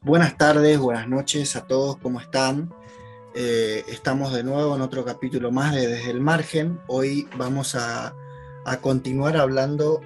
Buenas 0.00 0.36
tardes, 0.38 0.78
buenas 0.78 1.08
noches 1.08 1.56
a 1.56 1.66
todos, 1.66 1.98
¿cómo 1.98 2.20
están? 2.20 2.72
Eh, 3.34 3.84
estamos 3.88 4.32
de 4.32 4.42
nuevo 4.42 4.74
en 4.74 4.80
otro 4.80 5.04
capítulo 5.04 5.50
más 5.50 5.74
de 5.74 5.86
Desde 5.86 6.10
el 6.10 6.20
Margen. 6.20 6.80
Hoy 6.86 7.28
vamos 7.36 7.74
a, 7.74 8.14
continuar 8.80 9.36
hablando 9.36 10.00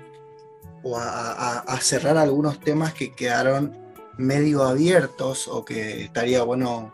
o 0.82 0.98
a, 0.98 1.78
cerrar 1.80 2.16
algunos 2.16 2.60
temas 2.60 2.94
que 2.94 3.12
quedaron 3.12 3.78
medio 4.18 4.64
abiertos 4.64 5.46
o 5.48 5.64
que 5.64 6.02
estaría 6.02 6.42
bueno 6.42 6.92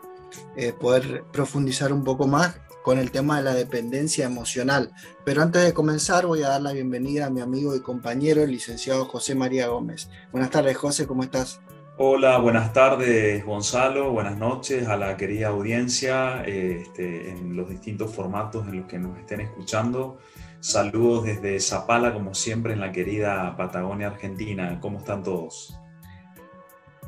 eh, 0.55 0.71
poder 0.71 1.23
profundizar 1.31 1.91
un 1.91 2.03
poco 2.03 2.27
más 2.27 2.59
con 2.83 2.99
el 2.99 3.11
tema 3.11 3.37
de 3.37 3.43
la 3.43 3.53
dependencia 3.53 4.25
emocional. 4.25 4.91
Pero 5.25 5.41
antes 5.41 5.63
de 5.63 5.73
comenzar 5.73 6.27
voy 6.27 6.43
a 6.43 6.49
dar 6.49 6.61
la 6.61 6.73
bienvenida 6.73 7.25
a 7.25 7.29
mi 7.29 7.41
amigo 7.41 7.75
y 7.75 7.81
compañero, 7.81 8.43
el 8.43 8.51
licenciado 8.51 9.05
José 9.05 9.35
María 9.35 9.67
Gómez. 9.67 10.09
Buenas 10.31 10.51
tardes, 10.51 10.77
José, 10.77 11.07
¿cómo 11.07 11.23
estás? 11.23 11.59
Hola, 11.99 12.37
buenas 12.37 12.73
tardes 12.73 13.43
Gonzalo, 13.43 14.11
buenas 14.11 14.37
noches 14.37 14.87
a 14.87 14.97
la 14.97 15.17
querida 15.17 15.47
audiencia 15.47 16.43
este, 16.43 17.31
en 17.31 17.55
los 17.55 17.67
distintos 17.69 18.13
formatos 18.13 18.67
en 18.67 18.81
los 18.81 18.87
que 18.87 18.99
nos 18.99 19.17
estén 19.17 19.41
escuchando. 19.41 20.19
Saludos 20.59 21.25
desde 21.25 21.59
Zapala, 21.59 22.13
como 22.13 22.35
siempre, 22.35 22.73
en 22.73 22.81
la 22.81 22.91
querida 22.91 23.57
Patagonia 23.57 24.09
Argentina. 24.09 24.79
¿Cómo 24.79 24.99
están 24.99 25.23
todos? 25.23 25.75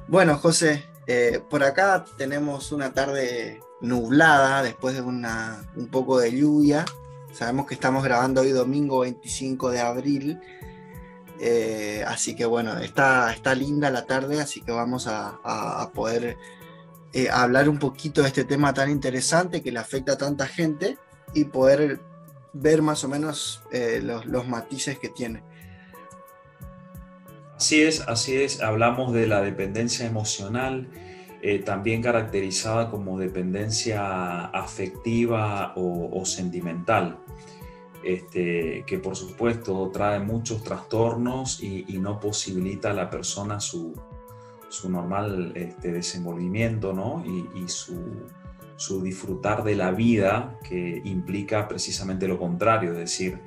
Bueno, 0.08 0.40
José, 0.40 0.84
eh, 1.06 1.40
por 1.52 1.62
acá 1.64 2.04
tenemos 2.18 2.72
una 2.72 2.92
tarde 2.92 3.60
nublada 3.82 4.64
después 4.64 4.96
de 4.96 5.02
una, 5.02 5.70
un 5.76 5.90
poco 5.90 6.18
de 6.18 6.36
lluvia. 6.36 6.84
Sabemos 7.32 7.68
que 7.68 7.76
estamos 7.76 8.04
grabando 8.04 8.42
hoy 8.42 8.50
domingo 8.50 9.02
25 9.02 9.70
de 9.70 9.82
abril. 9.82 10.40
Eh, 11.42 12.04
así 12.06 12.36
que 12.36 12.46
bueno, 12.46 12.78
está, 12.80 13.32
está 13.32 13.56
linda 13.56 13.90
la 13.90 14.06
tarde, 14.06 14.42
así 14.42 14.62
que 14.62 14.74
vamos 14.74 15.08
a, 15.08 15.90
poder 15.94 16.38
eh, 17.14 17.30
hablar 17.30 17.70
un 17.70 17.80
poquito 17.80 18.22
de 18.22 18.28
este 18.28 18.44
tema 18.44 18.74
tan 18.74 18.90
interesante 18.90 19.62
que 19.62 19.72
le 19.72 19.80
afecta 19.80 20.14
a 20.14 20.18
tanta 20.18 20.48
gente 20.48 20.98
y 21.34 21.46
poder 21.46 22.02
ver 22.52 22.82
más 22.82 23.04
o 23.04 23.08
menos 23.08 23.64
eh, 23.72 24.02
los, 24.04 24.48
matices 24.48 25.00
que 25.00 25.08
tiene. 25.10 25.44
Así 27.56 27.84
es, 27.84 28.02
así 28.02 28.36
es. 28.36 28.62
Hablamos 28.62 29.14
de 29.14 29.28
la 29.28 29.42
dependencia 29.42 30.06
emocional 30.06 30.90
también 31.64 32.02
caracterizada 32.02 32.92
como 32.92 33.18
dependencia 33.18 34.48
afectiva 34.48 35.72
o, 35.78 36.26
sentimental, 36.26 37.18
este, 38.04 38.84
que 38.88 39.00
por 39.00 39.16
supuesto 39.16 39.90
trae 39.92 40.20
muchos 40.20 40.64
trastornos 40.64 41.62
y, 41.62 41.86
no 42.00 42.20
posibilita 42.20 42.92
a 42.92 42.94
la 42.94 43.10
persona 43.10 43.60
su, 43.60 43.94
normal 44.88 45.52
este, 45.56 45.92
desenvolvimiento 45.92 46.94
¿no? 46.94 47.24
y, 47.56 47.68
su, 47.68 48.28
su 48.78 49.02
disfrutar 49.02 49.64
de 49.64 49.76
la 49.76 49.92
vida, 49.92 50.58
que 50.64 51.02
implica 51.04 51.68
precisamente 51.68 52.28
lo 52.28 52.40
contrario, 52.40 52.92
es 52.92 52.98
decir, 52.98 53.40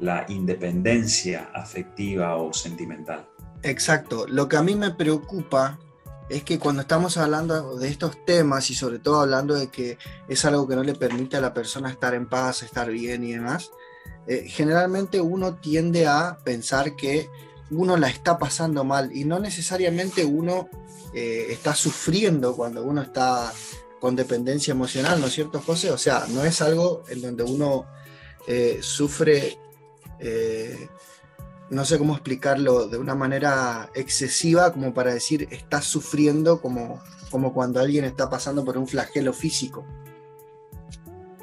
la 0.00 0.24
independencia 0.28 1.50
afectiva 1.54 2.36
o 2.36 2.52
sentimental. 2.52 3.28
Exacto. 3.62 4.26
Lo 4.26 4.48
que 4.48 4.56
a 4.56 4.62
mí 4.62 4.74
me 4.74 4.90
preocupa 4.90 5.78
es 6.30 6.44
que 6.44 6.58
cuando 6.58 6.82
estamos 6.82 7.16
hablando 7.16 7.76
de 7.76 7.88
estos 7.88 8.24
temas 8.24 8.70
y 8.70 8.74
sobre 8.74 9.00
todo 9.00 9.20
hablando 9.20 9.54
de 9.54 9.68
que 9.68 9.98
es 10.28 10.44
algo 10.44 10.66
que 10.66 10.76
no 10.76 10.84
le 10.84 10.94
permite 10.94 11.36
a 11.36 11.40
la 11.40 11.52
persona 11.52 11.90
estar 11.90 12.14
en 12.14 12.28
paz, 12.28 12.62
estar 12.62 12.88
bien 12.90 13.24
y 13.24 13.32
demás, 13.32 13.72
eh, 14.26 14.48
generalmente 14.48 15.20
uno 15.20 15.56
tiende 15.56 16.06
a 16.06 16.38
pensar 16.44 16.96
que 16.96 17.28
uno 17.70 17.96
la 17.96 18.08
está 18.08 18.38
pasando 18.38 18.84
mal 18.84 19.14
y 19.16 19.24
no 19.24 19.38
necesariamente 19.38 20.24
uno 20.24 20.68
eh, 21.14 21.46
está 21.50 21.74
sufriendo 21.74 22.54
cuando 22.54 22.84
uno 22.84 23.02
está 23.02 23.52
con 24.00 24.16
dependencia 24.16 24.72
emocional, 24.72 25.20
¿no 25.20 25.26
es 25.26 25.34
cierto, 25.34 25.60
José? 25.60 25.90
O 25.90 25.98
sea, 25.98 26.26
no 26.28 26.44
es 26.44 26.60
algo 26.62 27.04
en 27.08 27.20
donde 27.22 27.42
uno 27.42 27.86
eh, 28.46 28.78
sufre 28.82 29.58
no 31.70 31.84
sé 31.84 31.98
cómo 31.98 32.14
explicarlo 32.14 32.88
de 32.88 32.98
una 32.98 33.14
manera 33.14 33.90
excesiva 33.94 34.72
como 34.72 34.92
para 34.92 35.14
decir 35.14 35.48
estás 35.50 35.84
sufriendo 35.84 36.60
como, 36.60 37.00
como 37.30 37.54
cuando 37.54 37.80
alguien 37.80 38.04
está 38.04 38.28
pasando 38.28 38.64
por 38.64 38.76
un 38.76 38.88
flagelo 38.88 39.32
físico. 39.32 39.86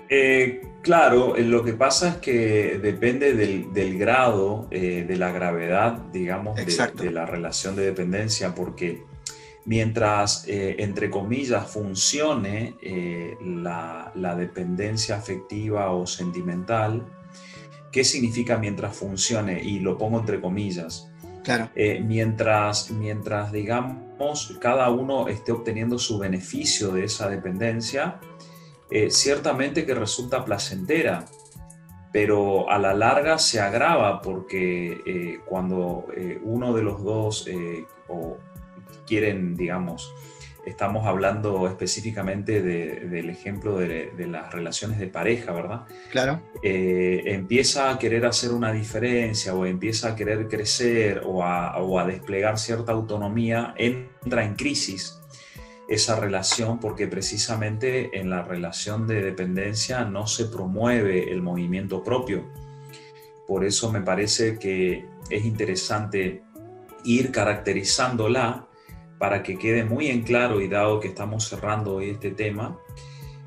Eh, 0.10 0.62
claro, 0.82 1.36
eh, 1.36 1.44
lo 1.44 1.64
que 1.64 1.74
pasa 1.74 2.10
es 2.10 2.16
que 2.18 2.80
depende 2.82 3.34
del, 3.34 3.98
grado, 3.98 4.68
eh, 4.72 5.06
de 5.08 5.16
la 5.18 5.32
gravedad, 5.32 5.98
digamos, 6.14 6.56
de, 6.56 7.12
la 7.12 7.26
relación 7.26 7.76
de 7.76 7.86
dependencia, 7.86 8.56
porque 8.56 9.04
mientras, 9.66 10.46
entre 10.48 11.10
comillas, 11.10 11.70
funcione 11.70 12.76
la, 13.44 14.12
la, 14.16 14.36
dependencia 14.36 15.18
afectiva 15.18 15.92
o 15.92 16.08
sentimental, 16.08 17.04
¿Qué 17.92 18.04
significa 18.04 18.58
mientras 18.58 18.96
funcione? 18.96 19.64
Y 19.64 19.80
lo 19.80 19.98
pongo 19.98 20.20
entre 20.20 20.42
comillas. 20.42 21.10
Claro. 21.44 21.70
Eh, 21.76 22.00
mientras, 22.06 22.92
mientras, 22.92 23.52
digamos, 23.52 24.58
cada 24.60 24.90
uno 24.90 25.28
esté 25.30 25.52
obteniendo 25.52 25.98
su 25.98 26.20
beneficio 26.20 26.92
de 26.92 27.06
esa 27.06 27.30
dependencia, 27.30 28.20
eh, 28.90 29.10
ciertamente 29.12 29.86
que 29.86 29.94
resulta 29.94 30.46
placentera, 30.46 31.26
pero 32.12 32.70
a 32.70 32.78
la 32.80 32.94
larga 32.94 33.38
se 33.38 33.60
agrava 33.60 34.22
porque 34.22 35.02
eh, 35.06 35.40
cuando 35.46 36.08
uno 36.44 36.74
de 36.74 36.82
los 36.82 37.04
dos 37.04 37.48
o 38.08 38.38
quieren, 39.06 39.56
digamos, 39.56 40.12
estamos 40.68 41.06
hablando 41.08 41.66
específicamente 41.68 42.62
del 42.62 43.30
ejemplo 43.30 43.78
de, 43.78 44.12
las 44.28 44.52
relaciones 44.52 45.00
de 45.00 45.08
pareja, 45.08 45.54
¿verdad? 45.54 45.86
Claro. 46.12 46.42
Eh, 46.62 47.24
empieza 47.26 47.90
a 47.90 47.98
querer 47.98 48.26
hacer 48.26 48.52
una 48.52 48.72
diferencia 48.72 49.56
o 49.56 49.66
empieza 49.66 50.10
a 50.10 50.16
querer 50.16 50.48
crecer 50.48 51.22
o 51.26 51.44
a, 51.44 52.06
desplegar 52.06 52.60
cierta 52.60 52.92
autonomía, 52.92 53.74
entra 53.78 54.44
en 54.44 54.56
crisis 54.56 55.20
esa 55.88 56.20
relación 56.20 56.80
porque 56.80 57.08
precisamente 57.08 58.20
en 58.20 58.30
la 58.30 58.44
relación 58.44 59.08
de 59.08 59.22
dependencia 59.22 60.04
no 60.04 60.28
se 60.28 60.46
promueve 60.46 61.32
el 61.32 61.42
movimiento 61.42 62.04
propio. 62.04 62.46
Por 63.48 63.64
eso 63.64 63.92
me 63.92 64.02
parece 64.02 64.60
que 64.60 65.06
es 65.30 65.46
interesante 65.46 66.44
ir 67.04 67.32
caracterizándola 67.32 68.68
para 69.18 69.42
que 69.44 69.58
quede 69.58 69.84
muy 69.84 70.08
en 70.08 70.24
claro 70.24 70.62
y 70.62 70.68
dado 70.68 71.00
que 71.00 71.08
estamos 71.08 71.48
cerrando 71.48 71.96
hoy 71.96 72.12
este 72.12 72.32
tema, 72.32 72.78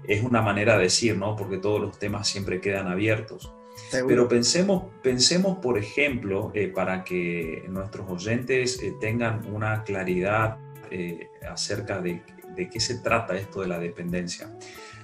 es 0.04 0.24
una 0.24 0.42
manera 0.42 0.76
de 0.76 0.84
decir, 0.84 1.16
¿no? 1.16 1.36
Porque 1.36 1.58
todos 1.58 1.80
los 1.80 1.98
temas 1.98 2.26
siempre 2.26 2.60
quedan 2.60 2.88
abiertos. 2.88 3.52
Pero 3.90 4.28
pensemos, 4.28 4.84
pensemos, 5.02 5.58
por 5.58 5.78
ejemplo, 5.78 6.50
eh, 6.54 6.68
para 6.68 7.04
que 7.04 7.64
nuestros 7.68 8.10
oyentes 8.10 8.82
eh, 8.82 8.94
tengan 9.00 9.46
una 9.52 9.84
claridad 9.84 10.58
eh, 10.90 11.28
acerca 11.48 12.00
de, 12.00 12.22
qué 12.70 12.80
se 12.80 12.98
trata 12.98 13.36
esto 13.36 13.62
de 13.62 13.68
la 13.68 13.78
dependencia. 13.78 14.50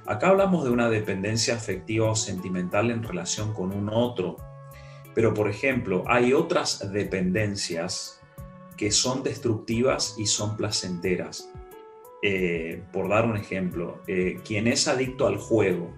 Acá 0.04 0.28
hablamos 0.28 0.64
de 0.64 0.70
una 0.70 0.91
dependencia 0.91 1.54
afectiva 1.54 2.10
o 2.10 2.16
sentimental 2.16 2.91
en 2.91 3.02
relación 3.02 3.54
con 3.54 3.72
un 3.72 3.88
otro, 3.88 4.36
pero 5.14 5.32
por 5.32 5.48
ejemplo, 5.48 6.04
hay 6.06 6.32
otras 6.32 6.92
dependencias 6.92 8.20
que 8.76 8.91
son 8.91 9.22
destructivas 9.22 10.14
y 10.19 10.26
son 10.26 10.56
placenteras. 10.56 11.50
Eh, 12.22 12.82
por 12.92 13.08
dar 13.08 13.24
un 13.26 13.36
ejemplo, 13.36 14.03
eh, 14.06 14.41
quien 14.44 14.66
es 14.66 14.88
adicto 14.88 15.26
al 15.26 15.36
juego, 15.36 15.94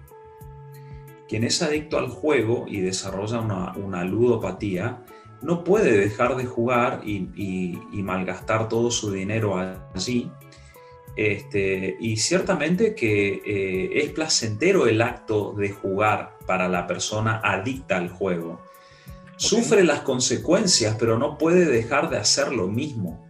quien 1.27 1.43
es 1.43 1.61
adicto 1.61 1.97
al 1.97 2.09
juego 2.09 2.65
y 2.67 2.81
desarrolla 2.81 3.39
una, 3.39 4.03
ludopatía, 4.03 5.03
no 5.41 5.63
puede 5.63 5.97
dejar 5.97 6.35
de 6.35 6.45
jugar 6.45 7.01
y, 7.05 7.77
malgastar 7.93 8.67
todo 8.67 8.91
su 8.91 9.11
dinero 9.11 9.57
allí. 9.93 10.31
Este, 11.15 11.97
y 11.99 12.17
ciertamente 12.17 12.95
que 12.95 13.41
eh, 13.45 13.89
es 14.03 14.11
placentero 14.11 14.87
el 14.87 15.01
acto 15.01 15.53
de 15.53 15.69
jugar 15.69 16.37
para 16.45 16.69
la 16.69 16.87
persona 16.87 17.41
adicta 17.43 17.97
al 17.97 18.09
juego. 18.09 18.61
Sufre 19.35 19.83
las 19.83 20.01
consecuencias, 20.01 20.95
pero 20.99 21.17
no 21.17 21.37
puede 21.37 21.65
dejar 21.65 22.09
de 22.09 22.17
hacer 22.17 22.51
lo 22.51 22.67
mismo. 22.67 23.25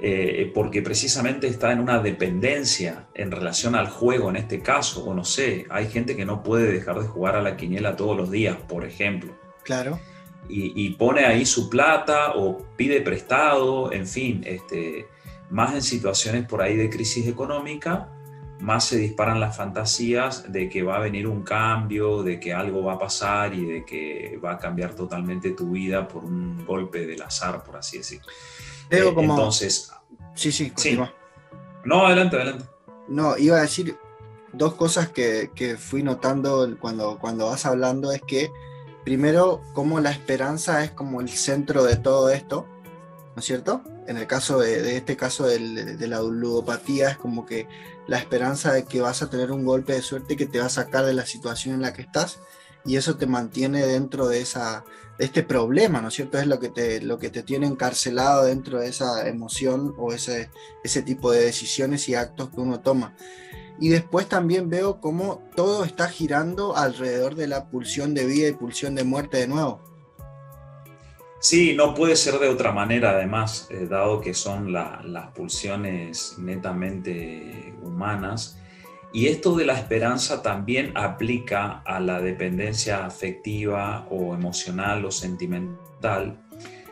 Eh, 0.00 0.50
porque 0.52 0.82
precisamente 0.82 1.46
está 1.46 1.72
en 1.72 1.80
una 1.80 1.98
dependencia 1.98 3.06
en 3.14 3.30
relación 3.30 3.74
al 3.74 3.88
juego 3.88 4.28
en 4.28 4.36
este 4.36 4.60
caso, 4.60 5.04
o 5.04 5.14
no 5.14 5.24
sé, 5.24 5.64
hay 5.70 5.88
gente 5.88 6.14
que 6.14 6.26
no 6.26 6.42
puede 6.42 6.70
dejar 6.70 7.00
de 7.00 7.06
jugar 7.06 7.36
a 7.36 7.42
la 7.42 7.56
quiniela 7.56 7.96
todos 7.96 8.14
los 8.14 8.30
días, 8.30 8.56
por 8.68 8.84
ejemplo. 8.84 9.34
Claro. 9.62 9.98
Y, 10.48 10.90
pone 10.90 11.24
ahí 11.24 11.46
su 11.46 11.70
plata 11.70 12.34
o 12.34 12.58
pide 12.76 13.00
prestado, 13.00 13.92
en 13.92 14.06
fin, 14.06 14.42
este, 14.46 15.08
más 15.50 15.74
en 15.74 15.82
situaciones 15.82 16.46
por 16.46 16.60
ahí 16.60 16.76
de 16.76 16.90
crisis 16.90 17.26
económica, 17.26 18.10
más 18.60 18.84
se 18.84 18.98
disparan 18.98 19.40
las 19.40 19.56
fantasías 19.56 20.52
de 20.52 20.68
que 20.68 20.82
va 20.82 20.96
a 20.96 21.00
venir 21.00 21.26
un 21.26 21.42
cambio, 21.42 22.22
de 22.22 22.38
que 22.38 22.52
algo 22.52 22.84
va 22.84 22.94
a 22.94 22.98
pasar 22.98 23.54
y 23.54 23.64
de 23.64 23.84
que 23.84 24.38
va 24.42 24.52
a 24.52 24.58
cambiar 24.58 24.94
totalmente 24.94 25.50
tu 25.50 25.70
vida 25.70 26.06
por 26.06 26.24
un 26.24 26.64
golpe 26.64 27.06
del 27.06 27.22
azar, 27.22 27.64
por 27.64 27.76
así 27.76 27.98
decirlo. 27.98 28.26
Veo 28.90 29.10
eh, 29.10 29.14
como, 29.14 29.34
Entonces, 29.34 29.90
Sí, 30.34 30.50
sí, 30.50 30.70
continúa. 30.70 31.12
No, 31.84 32.06
adelante, 32.06 32.36
adelante. 32.36 32.64
No, 33.08 33.36
iba 33.38 33.58
a 33.58 33.62
decir 33.62 33.96
dos 34.52 34.74
cosas 34.74 35.08
que, 35.08 35.76
fui 35.78 36.02
notando 36.02 36.76
cuando, 36.80 37.18
cuando 37.18 37.46
vas 37.46 37.66
hablando, 37.66 38.12
es 38.12 38.22
que 38.22 38.50
primero, 39.04 39.62
como 39.72 40.00
la 40.00 40.10
esperanza 40.10 40.82
es 40.84 40.90
como 40.90 41.20
el 41.20 41.28
centro 41.28 41.84
de 41.84 41.96
todo 41.96 42.30
esto, 42.30 42.66
¿no 43.34 43.40
es 43.40 43.44
cierto? 43.44 43.82
En 44.06 44.16
el 44.16 44.26
caso 44.26 44.58
de, 44.58 44.96
este 44.96 45.16
caso 45.16 45.46
de 45.46 46.08
la 46.08 46.20
ludopatía, 46.20 47.10
es 47.10 47.16
como 47.16 47.46
que 47.46 47.66
la 48.06 48.18
esperanza 48.18 48.72
de 48.72 48.84
que 48.84 49.00
vas 49.00 49.22
a 49.22 49.30
tener 49.30 49.50
un 49.50 49.64
golpe 49.64 49.94
de 49.94 50.02
suerte 50.02 50.36
que 50.36 50.46
te 50.46 50.60
va 50.60 50.66
a 50.66 50.70
sacar 50.70 51.04
de 51.04 51.14
la 51.14 51.26
situación 51.26 51.74
en 51.74 51.82
la 51.82 51.92
que 51.92 52.02
estás 52.02 52.38
y 52.84 52.96
eso 52.96 53.16
te 53.16 53.26
mantiene 53.26 53.86
dentro 53.86 54.28
de, 54.28 54.40
esa, 54.40 54.84
este 55.18 55.42
problema, 55.42 56.00
¿no 56.02 56.08
es 56.08 56.14
cierto? 56.14 56.38
Es 56.38 56.46
lo 56.46 56.60
que, 56.60 56.68
te, 56.68 57.00
lo 57.00 57.18
que 57.18 57.30
te 57.30 57.42
tiene 57.42 57.66
encarcelado 57.66 58.44
dentro 58.44 58.80
de 58.80 58.88
esa 58.88 59.26
emoción 59.26 59.94
o 59.98 60.12
ese, 60.12 60.50
ese 60.82 61.02
tipo 61.02 61.32
de 61.32 61.44
decisiones 61.44 62.08
y 62.08 62.14
actos 62.14 62.50
que 62.50 62.60
uno 62.60 62.80
toma. 62.80 63.14
Y 63.80 63.88
después 63.88 64.28
también 64.28 64.70
veo 64.70 65.00
cómo 65.00 65.42
todo 65.56 65.84
está 65.84 66.08
girando 66.08 66.76
alrededor 66.76 67.34
de 67.34 67.48
la 67.48 67.68
pulsión 67.68 68.14
de 68.14 68.26
vida 68.26 68.48
y 68.48 68.52
pulsión 68.52 68.94
de 68.94 69.04
muerte 69.04 69.38
de 69.38 69.48
nuevo. 69.48 69.80
Sí, 71.44 71.74
no 71.74 71.94
puede 71.94 72.16
ser 72.16 72.38
de 72.38 72.48
otra 72.48 72.72
manera, 72.72 73.10
además, 73.10 73.68
eh, 73.70 73.86
dado 73.86 74.22
que 74.22 74.32
son 74.32 74.72
las 74.72 75.26
pulsiones 75.34 76.36
netamente 76.38 77.74
humanas. 77.82 78.58
Y 79.12 79.26
esto 79.26 79.54
de 79.54 79.66
la 79.66 79.74
esperanza 79.74 80.40
también 80.40 80.92
aplica 80.96 81.82
a 81.84 82.00
la 82.00 82.20
dependencia 82.22 83.04
afectiva 83.04 84.08
o 84.10 84.34
emocional 84.34 85.04
o 85.04 85.10
sentimental, 85.10 86.42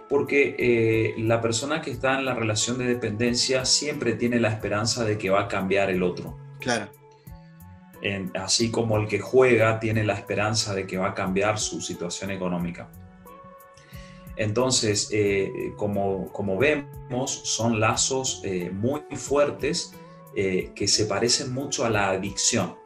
porque 0.08 0.54
eh, 0.58 1.14
la 1.16 1.40
persona 1.40 1.80
que 1.80 1.90
está 1.90 2.18
en 2.18 2.26
la 2.26 2.34
relación 2.34 2.76
de 2.76 2.84
dependencia 2.84 3.64
siempre 3.64 4.12
tiene 4.12 4.38
la 4.38 4.50
esperanza 4.50 5.04
de 5.04 5.16
que 5.16 5.30
va 5.30 5.44
a 5.44 5.48
cambiar 5.48 5.88
el 5.88 6.02
otro. 6.02 6.41
Claro. 6.62 6.90
así 8.34 8.70
como 8.70 8.96
el 8.96 9.06
que 9.06 9.20
juega 9.20 9.78
tiene 9.78 10.04
la 10.04 10.14
esperanza 10.14 10.74
de 10.74 10.86
que 10.86 10.96
va 10.96 11.08
a 11.08 11.14
cambiar 11.14 11.58
su 11.58 11.80
situación 11.80 12.30
económica. 12.30 12.88
Entonces, 14.36 15.08
eh, 15.12 15.72
como, 15.76 16.32
como, 16.32 16.56
vemos, 16.58 17.30
son 17.44 17.80
lazos 17.80 18.40
eh, 18.44 18.70
muy 18.72 19.02
fuertes 19.12 19.94
eh, 20.34 20.72
que 20.74 20.88
se 20.88 21.04
parecen 21.04 21.52
mucho 21.52 21.84
a 21.84 21.90
la 21.90 22.10
adicción. 22.10 22.76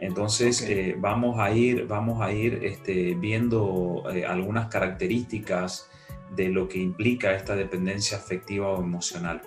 Entonces, 0.00 0.64
vamos 0.98 1.40
a 1.40 1.50
ir, 1.50 1.86
vamos 1.88 2.22
a 2.22 2.32
ir 2.32 2.60
este, 2.62 3.14
viendo 3.14 4.04
algunas 4.28 4.68
características 4.68 5.90
de 6.36 6.50
lo 6.50 6.68
que 6.68 6.78
implica 6.78 7.34
esta 7.34 7.56
dependencia 7.56 8.16
afectiva 8.16 8.68
o 8.68 8.80
emocional. 8.80 9.42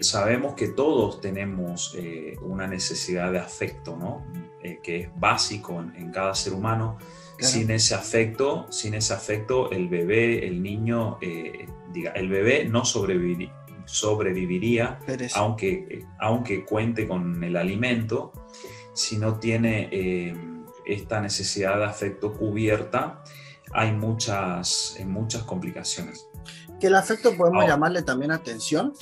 Sabemos 0.00 0.54
que 0.54 0.68
todos 0.68 1.20
tenemos 1.20 1.96
una 2.40 2.66
necesidad 2.66 3.32
de 3.32 3.38
afecto, 3.38 3.96
¿no? 3.96 4.24
que 4.82 5.02
es 5.02 5.20
básico 5.20 5.80
en 5.80 6.10
cada 6.10 6.34
ser 6.34 6.52
humano 6.52 6.98
sin 7.38 7.70
ese 7.70 7.94
afecto, 7.94 8.66
sin 8.70 8.94
ese 8.94 9.12
afecto, 9.12 9.70
el 9.70 9.88
bebé, 9.88 10.46
el 10.46 10.62
niño, 10.62 11.18
eh, 11.20 11.66
diga, 11.92 12.12
el 12.12 12.28
bebé 12.28 12.64
no 12.64 12.84
sobreviviría, 12.84 14.98
aunque, 15.34 16.04
aunque 16.18 16.64
cuente 16.64 17.06
con 17.06 17.42
el 17.44 17.56
alimento, 17.56 18.32
si 18.92 19.18
no 19.18 19.38
tiene 19.38 19.88
eh, 19.92 20.34
esta 20.86 21.20
necesidad 21.20 21.78
de 21.78 21.84
afecto 21.84 22.32
cubierta, 22.32 23.22
hay 23.72 23.92
muchas, 23.92 24.96
muchas 25.04 25.42
complicaciones. 25.42 26.28
¿Que 26.80 26.86
el 26.86 26.94
afecto 26.94 27.36
podemos 27.36 27.66
llamarle 27.66 28.02
también 28.02 28.30
atención? 28.30 28.94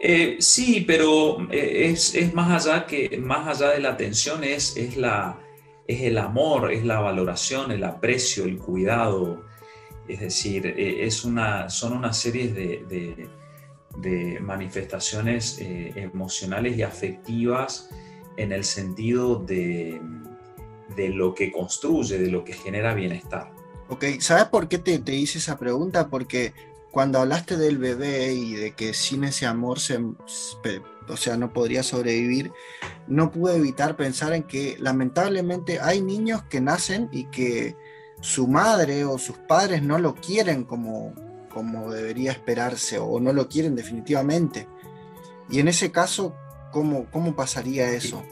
Eh, 0.00 0.36
sí, 0.40 0.84
pero 0.86 1.50
es, 1.50 2.14
es, 2.14 2.34
más 2.34 2.66
allá 2.66 2.86
que 2.86 3.18
más 3.18 3.48
allá 3.48 3.72
de 3.72 3.80
la 3.80 3.90
atención 3.90 4.44
es, 4.44 4.76
es 4.76 4.96
la, 4.96 5.38
es 5.86 6.02
el 6.02 6.18
amor, 6.18 6.72
es 6.72 6.84
la 6.84 7.00
valoración, 7.00 7.70
el 7.70 7.84
aprecio, 7.84 8.44
el 8.44 8.58
cuidado. 8.58 9.44
Es 10.08 10.20
decir, 10.20 10.66
eh, 10.66 11.04
es 11.06 11.24
una, 11.24 11.68
son 11.68 11.92
una 11.92 12.12
serie 12.12 12.48
de, 12.48 13.28
manifestaciones 14.40 15.58
eh, 15.58 15.92
emocionales 15.96 16.76
y 16.76 16.82
afectivas 16.82 17.88
en 18.36 18.52
el 18.52 18.64
sentido 18.64 19.36
de, 19.36 20.00
lo 20.96 21.34
que 21.34 21.50
construye, 21.50 22.18
de 22.18 22.30
lo 22.30 22.44
que 22.44 22.52
genera 22.52 22.94
bienestar. 22.94 23.50
Ok, 23.88 24.04
¿sabes 24.20 24.46
por 24.46 24.68
qué 24.68 24.78
te, 24.78 24.98
te 24.98 25.14
hice 25.14 25.38
esa 25.38 25.58
pregunta? 25.58 26.08
Porque 26.08 26.52
cuando 26.96 27.18
hablaste 27.18 27.58
del 27.58 27.76
bebé 27.76 28.32
y 28.32 28.54
de 28.54 28.72
que 28.72 28.94
sin 28.94 29.24
ese 29.24 29.44
amor 29.44 29.80
se, 29.80 29.98
o 29.98 31.16
sea, 31.18 31.36
no 31.36 31.52
podría 31.52 31.82
sobrevivir, 31.82 32.52
no 33.06 33.30
pude 33.30 33.56
evitar 33.56 33.98
pensar 33.98 34.32
en 34.32 34.44
que 34.44 34.78
lamentablemente 34.78 35.78
hay 35.78 36.00
niños 36.00 36.44
que 36.44 36.62
nacen 36.62 37.10
y 37.12 37.24
que 37.24 37.76
su 38.22 38.48
madre 38.48 39.04
o 39.04 39.18
sus 39.18 39.36
padres 39.36 39.82
no 39.82 39.98
lo 39.98 40.14
quieren 40.14 40.64
como, 40.64 41.12
como 41.52 41.92
debería 41.92 42.32
esperarse 42.32 42.98
o 42.98 43.20
no 43.20 43.34
lo 43.34 43.46
quieren 43.46 43.76
definitivamente. 43.76 44.66
Y 45.50 45.60
en 45.60 45.68
ese 45.68 45.92
caso, 45.92 46.34
¿cómo, 46.72 47.10
cómo 47.10 47.36
pasaría 47.36 47.90
eso? 47.90 48.24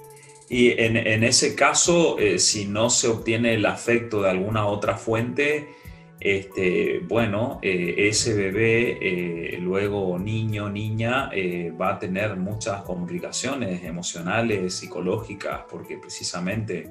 Y 0.49 0.71
en, 0.71 1.23
ese 1.23 1.55
caso, 1.55 2.19
eh, 2.19 2.39
si 2.39 2.65
no 2.65 2.89
se 2.89 3.09
obtiene 3.09 3.53
el 3.53 3.67
afecto 3.67 4.23
de 4.23 4.31
alguna 4.31 4.67
otra 4.67 4.97
fuente, 4.97 5.84
este, 6.21 7.01
bueno, 7.01 7.59
eh, 7.63 7.95
ese 8.09 8.35
bebé, 8.35 8.99
eh, 9.01 9.59
luego 9.61 10.19
niño, 10.19 10.71
niña, 10.71 11.29
eh, 11.33 11.73
va 11.79 11.95
a 11.95 11.99
tener 11.99 12.37
muchas 12.37 12.83
complicaciones 12.83 13.85
emocionales, 13.85 14.75
psicológicas, 14.75 15.63
porque 15.69 15.99
precisamente 15.99 16.91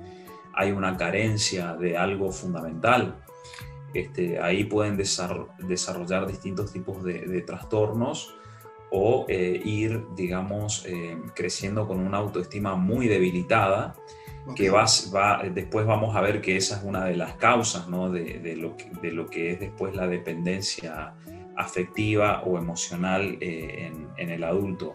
hay 0.53 0.71
una 0.71 0.97
carencia 0.97 1.73
de 1.73 1.97
algo 1.97 2.31
fundamental. 2.31 3.23
Este, 3.93 4.39
ahí 4.39 4.65
pueden 4.65 4.97
desarrollar 4.97 6.27
distintos 6.27 6.71
tipos 6.71 7.03
de, 7.03 7.41
trastornos 7.41 8.35
o 8.91 9.25
ir, 9.29 10.05
digamos, 10.15 10.85
creciendo 11.35 11.87
con 11.87 11.99
una 11.99 12.17
autoestima 12.17 12.75
muy 12.75 13.07
debilitada 13.07 13.95
que 14.55 14.69
va, 14.69 14.85
después 15.53 15.85
vamos 15.85 16.15
a 16.15 16.21
ver 16.21 16.41
que 16.41 16.57
esa 16.57 16.77
es 16.77 16.83
una 16.83 17.05
de 17.05 17.15
las 17.15 17.35
causas 17.35 17.87
de, 17.87 18.55
lo 18.57 18.75
que, 18.75 18.91
de, 19.01 19.11
lo 19.11 19.27
que, 19.27 19.51
es 19.51 19.59
después 19.59 19.95
la 19.95 20.07
dependencia 20.07 21.13
afectiva 21.55 22.43
o 22.43 22.57
emocional 22.57 23.37
eh, 23.39 23.91
en, 24.17 24.29
el 24.29 24.43
adulto. 24.43 24.93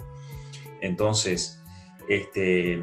Entonces, 0.80 1.62
este, 2.08 2.74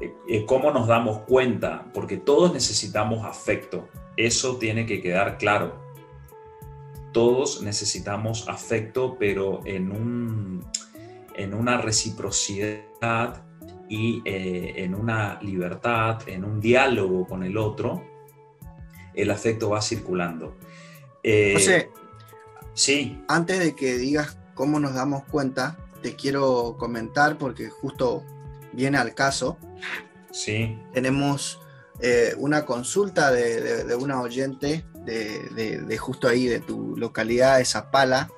eh, 0.00 0.44
¿cómo 0.46 0.70
nos 0.70 0.86
damos 0.88 1.20
cuenta? 1.20 1.86
Porque 1.92 2.16
todos 2.16 2.52
necesitamos 2.52 3.24
afecto, 3.24 3.88
eso 4.16 4.56
tiene 4.56 4.86
que 4.86 5.02
quedar 5.02 5.36
claro. 5.36 5.82
Todos 7.12 7.62
necesitamos 7.62 8.48
afecto, 8.48 9.16
pero 9.18 9.60
en, 9.66 9.92
un, 9.92 10.64
en 11.36 11.54
una 11.54 11.78
reciprocidad 11.78 13.44
y 13.88 14.22
eh, 14.24 14.74
en 14.84 14.94
una 14.94 15.38
libertad, 15.42 16.20
en 16.26 16.44
un 16.44 16.60
diálogo 16.60 17.26
con 17.26 17.42
el 17.42 17.56
otro, 17.56 18.02
el 19.14 19.30
afecto 19.30 19.70
va 19.70 19.82
circulando. 19.82 20.56
Eh, 21.22 21.88
sí. 22.74 23.22
Antes 23.28 23.58
de 23.58 23.74
que 23.74 23.96
digas 23.96 24.38
cómo 24.54 24.80
nos 24.80 24.94
damos 24.94 25.24
cuenta, 25.24 25.76
te 26.02 26.16
quiero 26.16 26.76
comentar 26.78 27.38
porque 27.38 27.68
justo 27.68 28.24
viene 28.72 28.98
al 28.98 29.14
caso. 29.14 29.58
Sí. 30.32 30.78
Tenemos 30.92 31.60
eh, 32.00 32.34
una 32.38 32.64
consulta 32.64 33.30
de, 33.30 33.94
una 33.96 34.20
oyente 34.20 34.84
de, 35.04 35.96
justo 35.98 36.28
ahí, 36.28 36.46
de 36.46 36.60
tu 36.60 36.96
localidad 36.96 37.58
de 37.58 37.64
Zapala. 37.64 38.30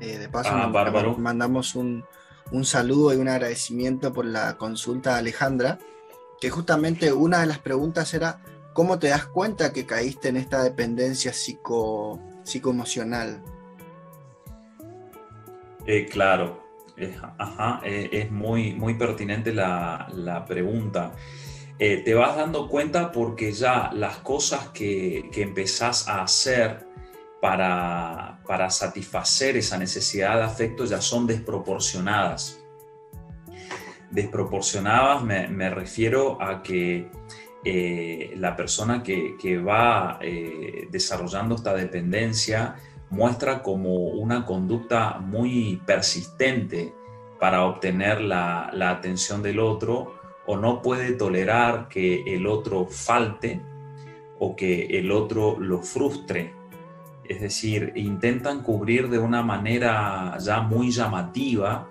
de 0.00 0.28
paso, 0.28 0.50
ah, 0.52 1.14
mandamos 1.18 1.74
un, 1.74 2.04
un 2.52 2.64
saludo 2.66 3.14
y 3.14 3.16
un 3.16 3.28
agradecimiento 3.28 4.12
por 4.12 4.26
la 4.26 4.56
consulta 4.58 5.16
Alejandra, 5.16 5.78
que 6.40 6.50
justamente 6.50 7.12
una 7.12 7.40
de 7.40 7.46
las 7.46 7.58
preguntas 7.58 8.12
era, 8.14 8.40
¿cómo 8.74 8.98
te 8.98 9.08
das 9.08 9.26
cuenta 9.26 9.72
que 9.72 9.86
caíste 9.86 10.28
en 10.28 10.36
esta 10.36 10.62
dependencia 10.62 11.32
psico, 11.32 12.20
psicoemocional? 12.44 13.42
Eh, 15.86 16.06
claro, 16.06 16.62
eh, 16.96 18.08
es 18.12 18.30
muy, 18.30 18.74
muy 18.74 18.94
pertinente 18.94 19.52
la, 19.52 20.44
pregunta. 20.46 21.12
Eh, 21.78 22.02
te 22.04 22.12
vas 22.14 22.36
dando 22.36 22.68
cuenta 22.68 23.10
porque 23.10 23.52
ya 23.52 23.90
las 23.94 24.18
cosas 24.18 24.68
que, 24.68 25.30
que 25.32 25.42
empezás 25.42 26.06
a 26.06 26.22
hacer 26.22 26.91
para, 27.42 28.38
para 28.46 28.70
satisfacer 28.70 29.56
esa 29.56 29.76
necesidad 29.76 30.36
de 30.36 30.44
afecto 30.44 30.84
ya 30.84 31.00
son 31.00 31.26
desproporcionadas. 31.26 32.62
Desproporcionadas 34.12 35.24
me, 35.24 35.70
refiero 35.70 36.40
a 36.40 36.62
que 36.62 37.10
eh, 37.64 38.34
la 38.36 38.54
persona 38.54 39.02
que, 39.02 39.58
va 39.58 40.20
eh, 40.22 40.86
desarrollando 40.92 41.56
esta 41.56 41.74
dependencia 41.74 42.76
muestra 43.10 43.60
como 43.60 43.92
una 43.92 44.46
conducta 44.46 45.18
muy 45.18 45.82
persistente 45.84 46.94
para 47.40 47.64
obtener 47.64 48.20
la, 48.20 48.70
la 48.72 48.90
atención 48.90 49.42
del 49.42 49.58
otro 49.58 50.14
o 50.46 50.56
no 50.56 50.80
puede 50.80 51.10
tolerar 51.14 51.88
que 51.88 52.22
el 52.22 52.46
otro 52.46 52.86
falte 52.86 53.60
o 54.38 54.54
que 54.54 54.84
el 54.96 55.10
otro 55.10 55.58
lo 55.58 55.82
frustre. 55.82 56.61
Es 57.32 57.40
decir, 57.40 57.94
intentan 57.96 58.62
cubrir 58.62 59.08
de 59.08 59.18
una 59.18 59.42
manera 59.42 60.36
ya 60.38 60.60
muy 60.60 60.90
llamativa, 60.90 61.88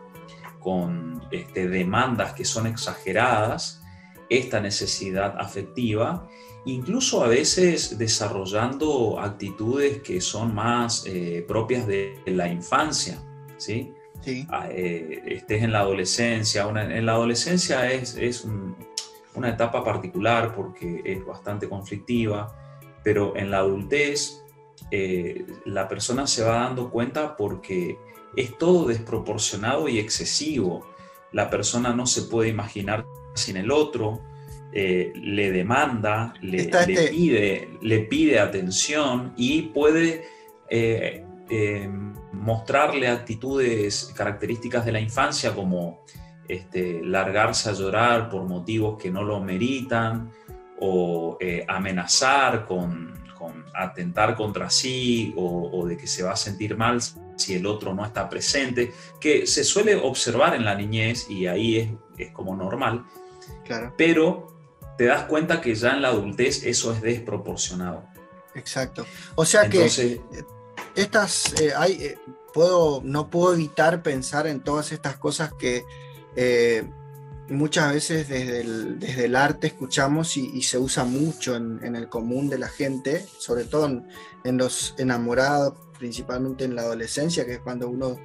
con 0.59 1.19
este, 1.31 1.67
demandas 1.67 2.33
que 2.33 2.45
son 2.45 2.67
exageradas, 2.67 3.81
esta 4.29 4.61
necesidad 4.61 5.35
afectiva, 5.39 6.29
incluso 6.65 7.23
a 7.23 7.27
veces 7.27 7.97
desarrollando 7.97 9.19
actitudes 9.19 10.03
que 10.03 10.21
son 10.21 10.53
más 10.53 11.05
eh, 11.07 11.43
propias 11.47 11.87
de 11.87 12.21
la 12.27 12.47
infancia. 12.47 13.17
¿sí? 13.57 13.91
Ah, 14.49 14.67
eh, 14.69 15.23
estés 15.25 15.63
en 15.63 15.71
la 15.71 15.79
adolescencia. 15.79 16.69
en 16.69 17.05
la 17.05 17.13
adolescencia 17.13 17.91
es, 17.91 18.15
es 18.15 18.45
una 19.33 19.49
etapa 19.49 19.83
particular 19.83 20.53
porque 20.53 21.01
es 21.03 21.25
bastante 21.25 21.67
conflictiva, 21.67 22.55
pero 23.03 23.35
en 23.35 23.49
la 23.49 23.57
adultez 23.57 24.40
eh, 24.89 25.45
la 25.65 25.87
persona 25.87 26.27
se 26.27 26.43
va 26.43 26.63
dando 26.63 26.89
cuenta 26.89 27.35
porque 27.35 27.97
es 28.35 28.57
todo 28.57 28.87
desproporcionado 28.87 29.87
y 29.87 29.99
excesivo. 29.99 30.87
La 31.31 31.49
persona 31.49 31.93
no 31.93 32.05
se 32.05 32.23
puede 32.23 32.49
imaginar 32.49 33.05
sin 33.35 33.57
el 33.57 33.71
otro, 33.71 34.21
eh, 34.73 35.11
le 35.15 35.51
demanda, 35.51 36.33
le, 36.41 36.61
este 36.61 37.09
pide, 37.09 37.69
le 37.81 37.99
pide 37.99 38.39
atención 38.39 39.33
y 39.37 39.63
puede 39.63 40.25
mostrarle 42.31 43.09
actitudes 43.09 44.13
características 44.15 44.85
de 44.85 44.93
la 44.93 45.01
infancia 45.01 45.53
como 45.53 45.99
este, 46.47 47.01
largarse 47.03 47.69
a 47.69 47.73
llorar 47.73 48.29
por 48.29 48.43
motivos 48.43 49.01
que 49.01 49.11
no 49.11 49.23
lo 49.23 49.39
meritan 49.39 50.31
o 50.79 51.37
eh, 51.39 51.63
amenazar 51.67 52.65
con, 52.65 53.13
atentar 53.73 54.35
contra 54.35 54.69
sí 54.69 55.33
o, 55.37 55.85
de 55.87 55.97
que 55.97 56.07
se 56.07 56.23
va 56.23 56.33
a 56.33 56.35
sentir 56.35 56.75
mal 56.75 56.99
si 57.35 57.55
el 57.55 57.65
otro 57.65 57.93
no 57.93 58.05
está 58.05 58.29
presente, 58.29 58.93
que 59.19 59.47
se 59.47 59.63
suele 59.63 59.95
observar 59.95 60.55
en 60.55 60.65
la 60.65 60.75
niñez 60.75 61.29
y 61.29 61.47
ahí 61.47 61.77
es, 61.77 61.89
es 62.17 62.31
como 62.31 62.55
normal, 62.55 63.05
claro. 63.65 63.93
pero 63.97 64.47
te 64.97 65.05
das 65.05 65.23
cuenta 65.23 65.61
que 65.61 65.73
ya 65.73 65.91
en 65.93 66.03
la 66.03 66.09
adultez 66.09 66.63
eso 66.63 66.93
es 66.93 67.01
desproporcionado. 67.01 68.03
Exacto. 68.53 69.05
O 69.35 69.45
sea 69.45 69.69
que 69.69 69.85
estas, 70.95 71.59
eh, 71.59 71.73
hay, 71.75 71.93
eh, 71.93 72.19
puedo, 72.53 73.01
no 73.03 73.29
puedo 73.29 73.53
evitar 73.53 74.03
pensar 74.03 74.47
en 74.47 74.61
todas 74.61 74.91
estas 74.91 75.17
cosas 75.17 75.53
que 75.53 75.83
eh, 76.35 76.87
muchas 77.51 77.93
veces 77.93 78.29
desde 78.29 78.61
el, 78.61 78.99
desde 78.99 79.25
el, 79.25 79.35
arte 79.35 79.67
escuchamos 79.67 80.37
y, 80.37 80.61
se 80.63 80.77
usa 80.77 81.03
mucho 81.03 81.55
en, 81.55 81.95
el 81.95 82.09
común 82.09 82.49
de 82.49 82.57
la 82.57 82.67
gente, 82.67 83.25
sobre 83.37 83.65
todo 83.65 84.03
en, 84.43 84.57
los 84.57 84.95
enamorados, 84.97 85.73
principalmente 85.99 86.63
en 86.65 86.75
la 86.75 86.83
adolescencia, 86.83 87.45
que 87.45 87.53
es 87.53 87.59
cuando 87.59 87.89
uno 87.89 88.19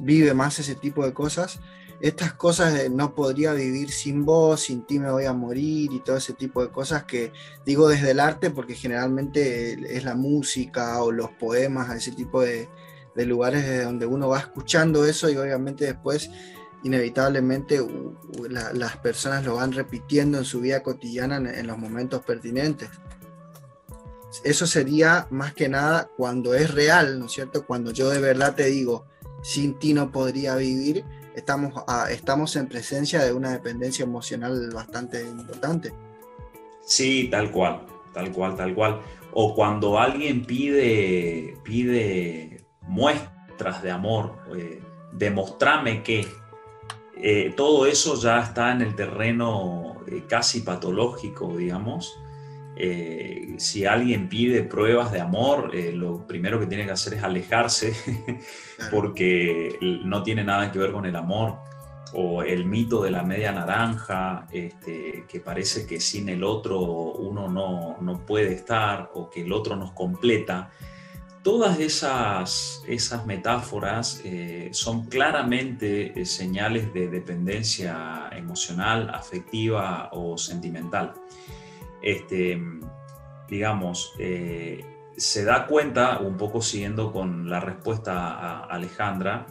vive 0.00 0.34
más 0.34 0.58
ese 0.58 0.74
tipo 0.74 1.04
de 1.04 1.12
cosas. 1.12 1.60
Estas 2.00 2.32
cosas 2.32 2.74
de 2.74 2.90
no 2.90 3.14
podría 3.14 3.52
vivir 3.54 3.90
sin 3.90 4.24
vos, 4.24 4.60
sin 4.60 4.86
ti 4.86 5.00
me 5.00 5.10
voy 5.10 5.24
a 5.24 5.32
morir 5.32 5.92
y 5.92 6.00
todo 6.00 6.16
ese 6.16 6.32
tipo 6.32 6.62
de 6.62 6.70
cosas 6.70 7.04
que 7.04 7.32
digo 7.66 7.88
desde 7.88 8.12
el 8.12 8.20
arte 8.20 8.50
porque 8.50 8.74
generalmente 8.74 9.96
es 9.96 10.04
la 10.04 10.14
música 10.14 11.02
o 11.02 11.10
los 11.10 11.30
poemas, 11.30 11.90
ese 11.96 12.12
tipo 12.12 12.42
de, 12.42 12.68
lugares 13.16 13.66
de 13.66 13.82
donde 13.82 14.06
uno 14.06 14.28
va 14.28 14.38
escuchando 14.38 15.04
eso 15.04 15.28
y 15.28 15.36
obviamente 15.36 15.86
después 15.86 16.30
inevitablemente 16.82 17.80
las 18.48 18.96
personas 18.98 19.44
lo 19.44 19.56
van 19.56 19.72
repitiendo 19.72 20.38
en 20.38 20.44
su 20.44 20.60
vida 20.60 20.82
cotidiana 20.82 21.36
en, 21.36 21.66
los 21.66 21.78
momentos 21.78 22.22
pertinentes. 22.22 22.90
Eso 24.44 24.66
sería 24.66 25.26
más 25.30 25.54
que 25.54 25.68
nada 25.68 26.10
cuando 26.16 26.54
es 26.54 26.72
real, 26.72 27.18
¿no 27.18 27.26
es 27.26 27.32
cierto? 27.32 27.66
Cuando 27.66 27.92
yo 27.92 28.10
de 28.10 28.20
verdad 28.20 28.54
te 28.54 28.66
digo, 28.66 29.06
sin 29.42 29.78
ti 29.78 29.94
no 29.94 30.12
podría 30.12 30.54
vivir, 30.56 31.04
estamos, 31.34 31.72
estamos 32.10 32.54
en 32.56 32.68
presencia 32.68 33.24
de 33.24 33.32
una 33.32 33.52
dependencia 33.52 34.04
emocional 34.04 34.70
bastante 34.72 35.22
importante. 35.22 35.92
Sí, 36.84 37.28
tal 37.30 37.50
cual, 37.50 37.86
tal 38.12 38.32
cual, 38.32 38.56
tal 38.56 38.74
cual. 38.74 39.00
O 39.32 39.54
cuando 39.54 39.98
alguien 39.98 40.44
pide, 40.44 41.56
pide 41.62 42.64
muestras 42.82 43.82
de 43.82 43.90
amor, 43.90 44.36
eh, 44.56 44.80
demostrame 45.12 46.02
que 46.02 46.26
eh, 47.20 47.52
todo 47.56 47.86
eso 47.86 48.14
ya 48.20 48.40
está 48.40 48.72
en 48.72 48.82
el 48.82 48.94
terreno 48.94 49.96
eh, 50.10 50.24
casi 50.28 50.60
patológico, 50.60 51.56
digamos. 51.56 52.18
Eh, 52.80 53.56
si 53.58 53.86
alguien 53.86 54.28
pide 54.28 54.62
pruebas 54.62 55.10
de 55.10 55.20
amor, 55.20 55.72
eh, 55.74 55.92
lo 55.92 56.26
primero 56.26 56.60
que 56.60 56.66
tiene 56.66 56.84
que 56.84 56.92
hacer 56.92 57.14
es 57.14 57.24
alejarse 57.24 57.92
porque 58.92 59.76
no 60.04 60.22
tiene 60.22 60.44
nada 60.44 60.70
que 60.70 60.78
ver 60.78 60.92
con 60.92 61.04
el 61.04 61.16
amor. 61.16 61.56
O 62.14 62.42
el 62.42 62.64
mito 62.64 63.02
de 63.02 63.10
la 63.10 63.22
media 63.22 63.52
naranja, 63.52 64.46
este, 64.50 65.26
que 65.28 65.40
parece 65.40 65.86
que 65.86 66.00
sin 66.00 66.30
el 66.30 66.42
otro 66.42 66.80
uno 66.80 67.48
no, 67.48 68.26
puede 68.26 68.54
estar 68.54 69.10
o 69.14 69.28
que 69.28 69.42
el 69.42 69.52
otro 69.52 69.76
nos 69.76 69.92
completa. 69.92 70.70
Todas 71.42 71.78
esas, 71.80 72.82
esas 72.86 73.24
metáforas 73.26 74.20
eh, 74.24 74.68
son 74.72 75.06
claramente 75.06 76.24
señales 76.24 76.92
de 76.92 77.08
dependencia 77.08 78.28
emocional, 78.32 79.10
afectiva 79.10 80.10
o 80.12 80.36
sentimental 80.36 81.14
este, 82.02 82.60
digamos, 83.48 84.12
eh, 84.18 84.84
se 85.16 85.44
da 85.44 85.66
cuenta, 85.66 86.18
un 86.20 86.36
poco 86.36 86.62
siguiendo 86.62 87.12
con 87.12 87.50
la 87.50 87.60
respuesta 87.60 88.34
a 88.34 88.64
Alejandra, 88.64 89.46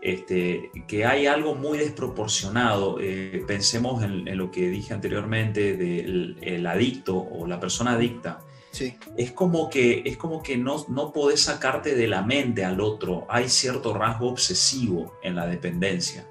este, 0.00 0.70
que 0.86 1.04
hay 1.04 1.26
algo 1.26 1.54
muy 1.54 1.78
desproporcionado. 1.78 2.98
Eh, 3.00 3.44
pensemos 3.46 4.02
en, 4.02 4.36
lo 4.36 4.50
que 4.50 4.68
dije 4.68 4.94
anteriormente 4.94 5.76
del 5.76 6.66
adicto 6.66 7.18
o 7.18 7.46
la 7.46 7.58
persona 7.58 7.92
adicta. 7.92 8.40
Sí. 8.70 8.96
Es 9.16 9.32
como 9.32 9.68
que, 9.68 10.02
es 10.04 10.16
como 10.16 10.42
que 10.42 10.56
no, 10.56 10.84
no 10.88 11.12
podés 11.12 11.42
sacarte 11.42 11.94
de 11.94 12.06
la 12.06 12.22
mente 12.22 12.64
al 12.64 12.80
otro. 12.80 13.26
Hay 13.28 13.48
cierto 13.48 13.94
rasgo 13.94 14.28
obsesivo 14.28 15.14
en 15.22 15.34
la 15.34 15.46
dependencia. 15.46 16.26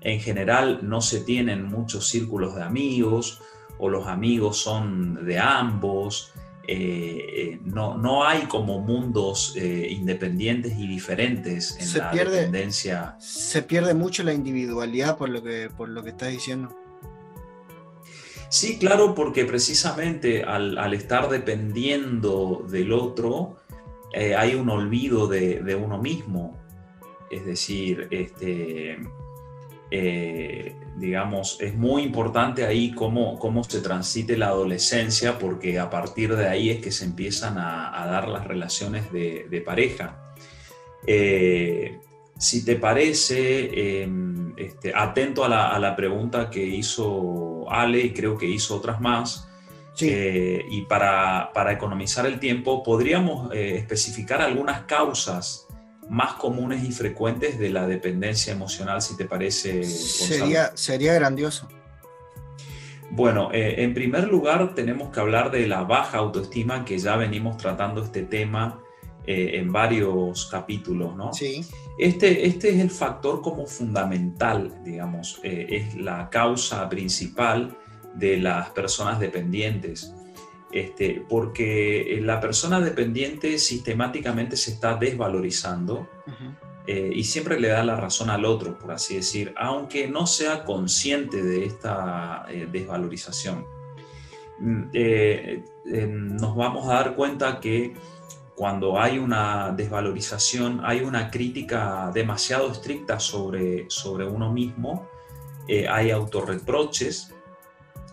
En 0.00 0.20
general 0.20 0.80
no 0.82 1.00
se 1.00 1.20
tienen 1.20 1.64
muchos 1.64 2.08
círculos 2.08 2.54
de 2.54 2.62
amigos, 2.62 3.40
o 3.78 3.88
los 3.88 4.06
amigos 4.06 4.58
son 4.58 5.26
de 5.26 5.38
ambos. 5.38 6.32
Eh, 6.68 7.24
eh, 7.36 7.60
no, 7.64 7.96
no 7.96 8.24
hay 8.24 8.42
como 8.46 8.80
mundos 8.80 9.54
eh, 9.56 9.86
independientes 9.90 10.76
y 10.76 10.88
diferentes 10.88 11.76
en 11.78 11.98
la 11.98 12.12
dependencia. 12.12 13.16
Se 13.20 13.62
pierde 13.62 13.94
mucho 13.94 14.24
la 14.24 14.32
individualidad 14.32 15.16
por 15.16 15.28
lo 15.28 15.42
que, 15.42 15.70
por 15.76 15.88
lo 15.88 16.02
que 16.02 16.10
estás 16.10 16.30
diciendo. 16.30 16.76
Sí, 18.58 18.78
claro, 18.78 19.14
porque 19.14 19.44
precisamente 19.44 20.42
al, 20.44 20.94
estar 20.94 21.28
dependiendo 21.28 22.64
del 22.70 22.92
otro, 22.92 23.56
hay 24.14 24.54
un 24.54 24.70
olvido 24.70 25.26
de, 25.26 25.62
de, 25.62 25.74
uno 25.74 25.98
mismo. 25.98 26.56
Es 27.30 27.44
decir, 27.44 28.08
este, 28.10 28.96
eh, 29.90 30.74
digamos, 30.96 31.58
es 31.60 31.74
muy 31.74 32.02
importante 32.02 32.64
ahí 32.64 32.92
cómo, 32.92 33.38
cómo 33.38 33.62
se 33.62 33.80
transite 33.80 34.36
la 34.36 34.48
adolescencia, 34.48 35.38
porque 35.38 35.78
a 35.78 35.90
partir 35.90 36.34
de 36.34 36.48
ahí 36.48 36.70
es 36.70 36.80
que 36.80 36.90
se 36.90 37.04
empiezan 37.04 37.56
a, 37.58 38.06
dar 38.06 38.28
las 38.28 38.46
relaciones 38.46 39.12
de, 39.12 39.62
pareja. 39.64 40.34
Eh, 41.06 41.98
si 42.38 42.64
te 42.64 42.76
parece, 42.76 44.02
em, 44.02 44.25
este, 44.56 44.92
atento 44.94 45.44
a 45.44 45.78
la, 45.78 45.96
pregunta 45.96 46.50
que 46.50 46.64
hizo 46.64 47.70
Ale 47.70 48.00
y 48.00 48.12
creo 48.12 48.36
que 48.36 48.46
hizo 48.46 48.76
otras 48.76 49.00
más, 49.00 49.48
eh, 50.00 50.64
y 50.70 50.82
para, 50.82 51.50
para, 51.54 51.72
economizar 51.72 52.26
el 52.26 52.38
tiempo, 52.38 52.82
podríamos 52.82 53.52
especificar 53.54 54.42
algunas 54.42 54.82
causas 54.82 55.66
más 56.08 56.34
comunes 56.34 56.84
y 56.84 56.92
frecuentes 56.92 57.58
de 57.58 57.70
la 57.70 57.86
dependencia 57.86 58.52
emocional, 58.52 59.02
si 59.02 59.16
te 59.16 59.24
parece. 59.24 59.84
Sería, 59.84 60.76
sería 60.76 61.14
grandioso. 61.14 61.68
Bueno, 63.10 63.50
eh, 63.52 63.82
en 63.82 63.94
primer 63.94 64.28
lugar 64.28 64.74
tenemos 64.74 65.10
que 65.10 65.20
hablar 65.20 65.50
de 65.50 65.66
la 65.66 65.84
baja 65.84 66.18
autoestima, 66.18 66.84
que 66.84 66.98
ya 66.98 67.16
venimos 67.16 67.56
tratando 67.56 68.02
este 68.02 68.22
tema 68.22 68.82
eh, 69.26 69.52
en 69.54 69.72
varios 69.72 70.46
capítulos, 70.46 71.16
¿no? 71.16 71.32
Sí. 71.32 71.64
Este, 71.98 72.46
este 72.46 72.70
es 72.70 72.80
el 72.80 72.90
factor 72.90 73.40
como 73.42 73.66
fundamental, 73.66 74.82
digamos, 74.84 75.40
eh, 75.42 75.66
es 75.70 75.96
la 75.96 76.28
causa 76.30 76.88
principal 76.88 77.76
de 78.14 78.38
las 78.38 78.70
personas 78.70 79.20
dependientes. 79.20 80.12
Este, 80.72 81.24
porque 81.28 82.18
la 82.22 82.40
persona 82.40 82.80
dependiente 82.80 83.56
sistemáticamente 83.56 84.56
se 84.56 84.72
está 84.72 84.96
desvalorizando 84.96 86.08
eh, 86.86 87.10
y 87.14 87.24
siempre 87.24 87.58
le 87.58 87.68
da 87.68 87.82
la 87.82 87.96
razón 87.96 88.30
al 88.30 88.44
otro, 88.44 88.78
por 88.78 88.92
así 88.92 89.16
decir, 89.16 89.52
aunque 89.56 90.06
no 90.06 90.26
sea 90.26 90.64
consciente 90.64 91.42
de 91.42 91.64
esta 91.64 92.46
eh, 92.48 92.68
desvalorización. 92.70 93.66
Mm, 94.60 94.82
eh, 94.92 95.64
nos 96.08 96.54
vamos 96.54 96.88
a 96.88 96.94
dar 96.94 97.16
cuenta 97.16 97.58
que 97.58 97.94
cuando 98.56 98.98
hay 98.98 99.18
una 99.18 99.72
desvalorización, 99.72 100.80
hay 100.82 101.00
una 101.00 101.30
crítica 101.30 102.10
demasiado 102.12 102.72
estricta 102.72 103.20
sobre, 103.20 103.84
sobre 103.88 104.26
uno 104.26 104.52
mismo, 104.52 105.08
hay 105.90 106.10
autorreproches 106.10 107.34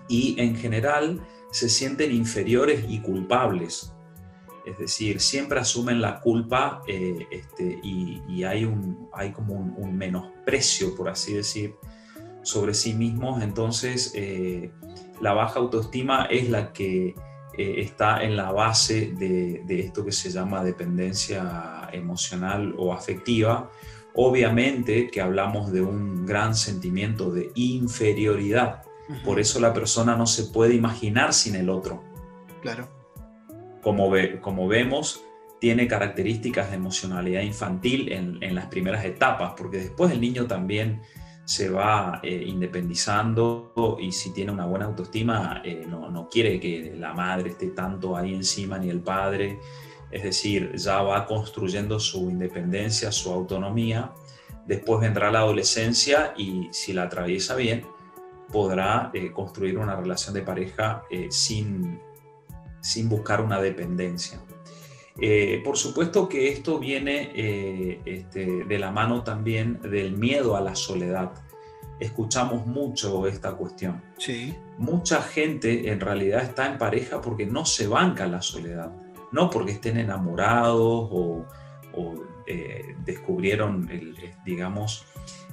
y 0.08 0.40
en 0.40 0.56
general 0.56 1.26
se 1.52 1.70
sienten 1.70 2.12
inferiores 2.12 2.86
y 2.90 3.00
culpables. 3.00 3.94
Es 4.66 4.78
decir, 4.78 5.20
siempre 5.20 5.60
asumen 5.60 6.02
la 6.02 6.20
culpa 6.22 6.82
eh, 6.88 7.28
este, 7.30 7.80
y, 7.84 8.44
hay, 8.44 8.66
un, 8.66 9.10
hay 9.14 9.32
como 9.32 9.56
un, 9.56 9.98
menosprecio, 9.98 10.96
por 10.96 11.10
así 11.10 11.34
decir, 11.34 11.76
sobre 12.42 12.74
sí 12.74 12.94
mismos. 12.94 13.44
Entonces, 13.44 14.14
eh, 14.16 14.72
la 15.22 15.34
baja 15.34 15.60
autoestima 15.60 16.26
es 16.26 16.50
la 16.50 16.74
que 16.74 17.14
eh, 17.58 17.76
está 17.78 18.24
en 18.24 18.36
la 18.36 18.52
base 18.52 19.14
de, 19.18 19.64
de, 19.66 19.80
esto 19.80 20.04
que 20.06 20.12
se 20.12 20.30
llama 20.30 20.64
dependencia 20.64 21.90
emocional 21.92 22.74
o 22.78 22.94
afectiva. 22.94 23.70
Obviamente 24.16 25.10
que 25.10 25.22
hablamos 25.22 25.72
de 25.72 25.82
un 25.82 26.26
gran 26.26 26.56
sentimiento 26.56 27.32
de 27.32 27.52
inferioridad 27.56 28.84
por 29.24 29.40
eso 29.40 29.60
la 29.60 29.74
persona 29.74 30.16
no 30.16 30.26
se 30.26 30.46
puede 30.46 30.76
imaginar 30.76 31.34
sin 31.34 31.56
el 31.56 31.70
otro. 31.70 32.04
Claro. 32.62 32.88
Como, 33.82 34.12
como 34.42 34.68
vemos, 34.68 35.24
tiene 35.60 35.88
características 35.88 36.70
de 36.70 36.78
emocionalidad 36.78 37.42
infantil 37.42 38.12
en, 38.12 38.56
las 38.56 38.68
primeras 38.68 39.04
etapas, 39.04 39.54
porque 39.58 39.78
después 39.78 40.12
el 40.12 40.22
niño 40.22 40.46
también 40.48 41.02
se 41.46 41.70
va 41.70 42.20
eh, 42.24 42.44
independizando 42.48 43.74
y 44.00 44.12
si 44.12 44.32
tiene 44.32 44.52
una 44.52 44.66
buena 44.66 44.86
autoestima, 44.86 45.62
eh, 45.64 45.86
no, 45.88 46.10
no, 46.10 46.30
quiere 46.30 46.60
que 46.60 46.94
la 46.98 47.14
madre 47.14 47.50
esté 47.50 47.68
tanto 47.68 48.16
ahí 48.16 48.34
encima 48.34 48.78
ni 48.78 48.90
el 48.90 49.02
padre. 49.02 49.60
Es 50.10 50.24
decir, 50.24 50.74
ya 50.76 51.02
va 51.02 51.26
construyendo 51.26 52.00
su 52.00 52.30
independencia, 52.30 53.12
su 53.12 53.32
autonomía. 53.32 54.14
Después 54.66 55.02
vendrá 55.02 55.32
la 55.32 55.40
adolescencia 55.40 56.34
y 56.38 56.70
si 56.72 56.94
la 56.94 57.04
atraviesa 57.04 57.56
bien, 57.56 57.86
podrá 58.52 59.10
eh, 59.14 59.32
construir 59.32 59.78
una 59.78 59.96
relación 59.96 60.34
de 60.34 60.44
pareja 60.44 61.04
sin, 61.30 62.00
sin 62.80 63.10
buscar 63.10 63.42
una 63.42 63.60
dependencia. 63.60 64.40
Eh, 65.22 65.62
por 65.64 65.78
supuesto 65.78 66.28
que 66.28 66.50
esto 66.50 66.80
viene 66.80 67.32
este, 68.06 68.66
de 68.66 68.80
la 68.80 68.92
mano 68.92 69.24
también 69.24 69.80
del 69.82 70.14
miedo 70.18 70.56
a 70.56 70.62
la 70.62 70.76
soledad. 70.76 71.32
Escuchamos 72.00 72.66
mucho 72.66 73.28
esta 73.28 73.52
cuestión. 73.52 74.02
Sí. 74.18 74.56
Mucha 74.78 75.22
gente 75.22 75.92
en 75.92 76.00
realidad 76.00 76.44
está 76.44 76.66
en 76.72 76.78
pareja 76.78 77.22
porque 77.22 77.46
no 77.46 77.66
se 77.66 77.88
banca 77.88 78.26
la 78.26 78.42
soledad, 78.42 78.92
no 79.32 79.50
porque 79.50 79.74
estén 79.74 79.98
enamorados 79.98 81.10
o, 81.12 81.46
descubrieron, 83.06 83.90
el, 83.92 84.16
digamos, 84.44 85.06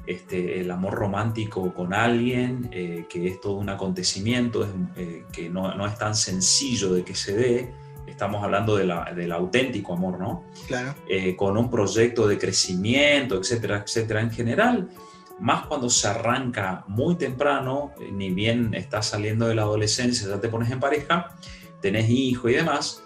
este, 0.06 0.60
el 0.60 0.70
amor 0.70 0.94
romántico 0.94 1.72
con 1.72 1.94
alguien, 1.94 2.68
eh, 2.72 3.06
que 3.08 3.28
es 3.28 3.40
todo 3.40 3.54
un 3.54 3.68
acontecimiento, 3.68 4.66
eh, 4.96 5.24
que 5.32 5.48
no, 5.48 5.86
es 5.86 5.98
tan 5.98 6.16
sencillo 6.16 6.92
de 6.92 7.04
que 7.04 7.14
se 7.14 7.36
dé, 7.36 7.74
estamos 8.20 8.44
hablando 8.44 8.76
del 8.76 9.32
auténtico 9.32 9.94
amor, 9.94 10.20
¿no? 10.20 10.44
Claro. 10.66 10.94
Eh, 11.08 11.34
con 11.36 11.56
un 11.56 11.70
proyecto 11.70 12.28
de 12.28 12.36
crecimiento, 12.36 13.38
etcétera, 13.38 13.82
etcétera. 13.82 14.20
En 14.20 14.30
general, 14.30 14.90
más 15.38 15.64
cuando 15.64 15.88
se 15.88 16.06
arranca 16.06 16.84
muy 16.86 17.14
temprano, 17.14 17.92
ni 18.12 18.28
bien 18.28 18.74
estás 18.74 19.06
saliendo 19.06 19.48
de 19.48 19.54
la 19.54 19.62
adolescencia, 19.62 20.28
ya 20.28 20.38
te 20.38 20.50
pones 20.50 20.70
en 20.70 20.80
pareja, 20.80 21.34
tenés 21.80 22.10
hijo 22.10 22.50
y 22.50 22.56
demás, 22.56 23.02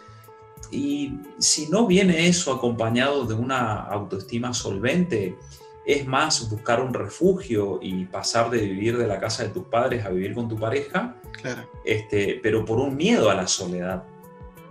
y 0.73 1.13
si 1.39 1.69
no 1.69 1.87
viene 1.87 2.27
eso 2.27 2.53
acompañado 2.53 3.25
de 3.25 3.35
una 3.35 3.85
autoestima 3.85 4.53
solvente, 4.53 5.39
es 5.87 6.09
más 6.09 6.51
buscar 6.51 6.81
un 6.81 6.93
refugio 6.93 7.79
y 7.81 8.05
pasar 8.07 8.51
de 8.51 8.59
vivir 8.59 8.99
de 8.99 9.07
la 9.07 9.21
casa 9.21 9.45
de 9.45 9.51
tus 9.51 9.67
padres 9.67 10.05
a 10.05 10.09
vivir 10.09 10.35
con 10.35 10.49
tu 10.49 10.59
pareja, 10.59 11.15
claro. 11.41 11.71
este, 11.85 12.41
pero 12.43 12.65
por 12.65 12.81
un 12.81 12.97
miedo 12.97 13.31
a 13.31 13.35
la 13.35 13.47
soledad, 13.47 14.03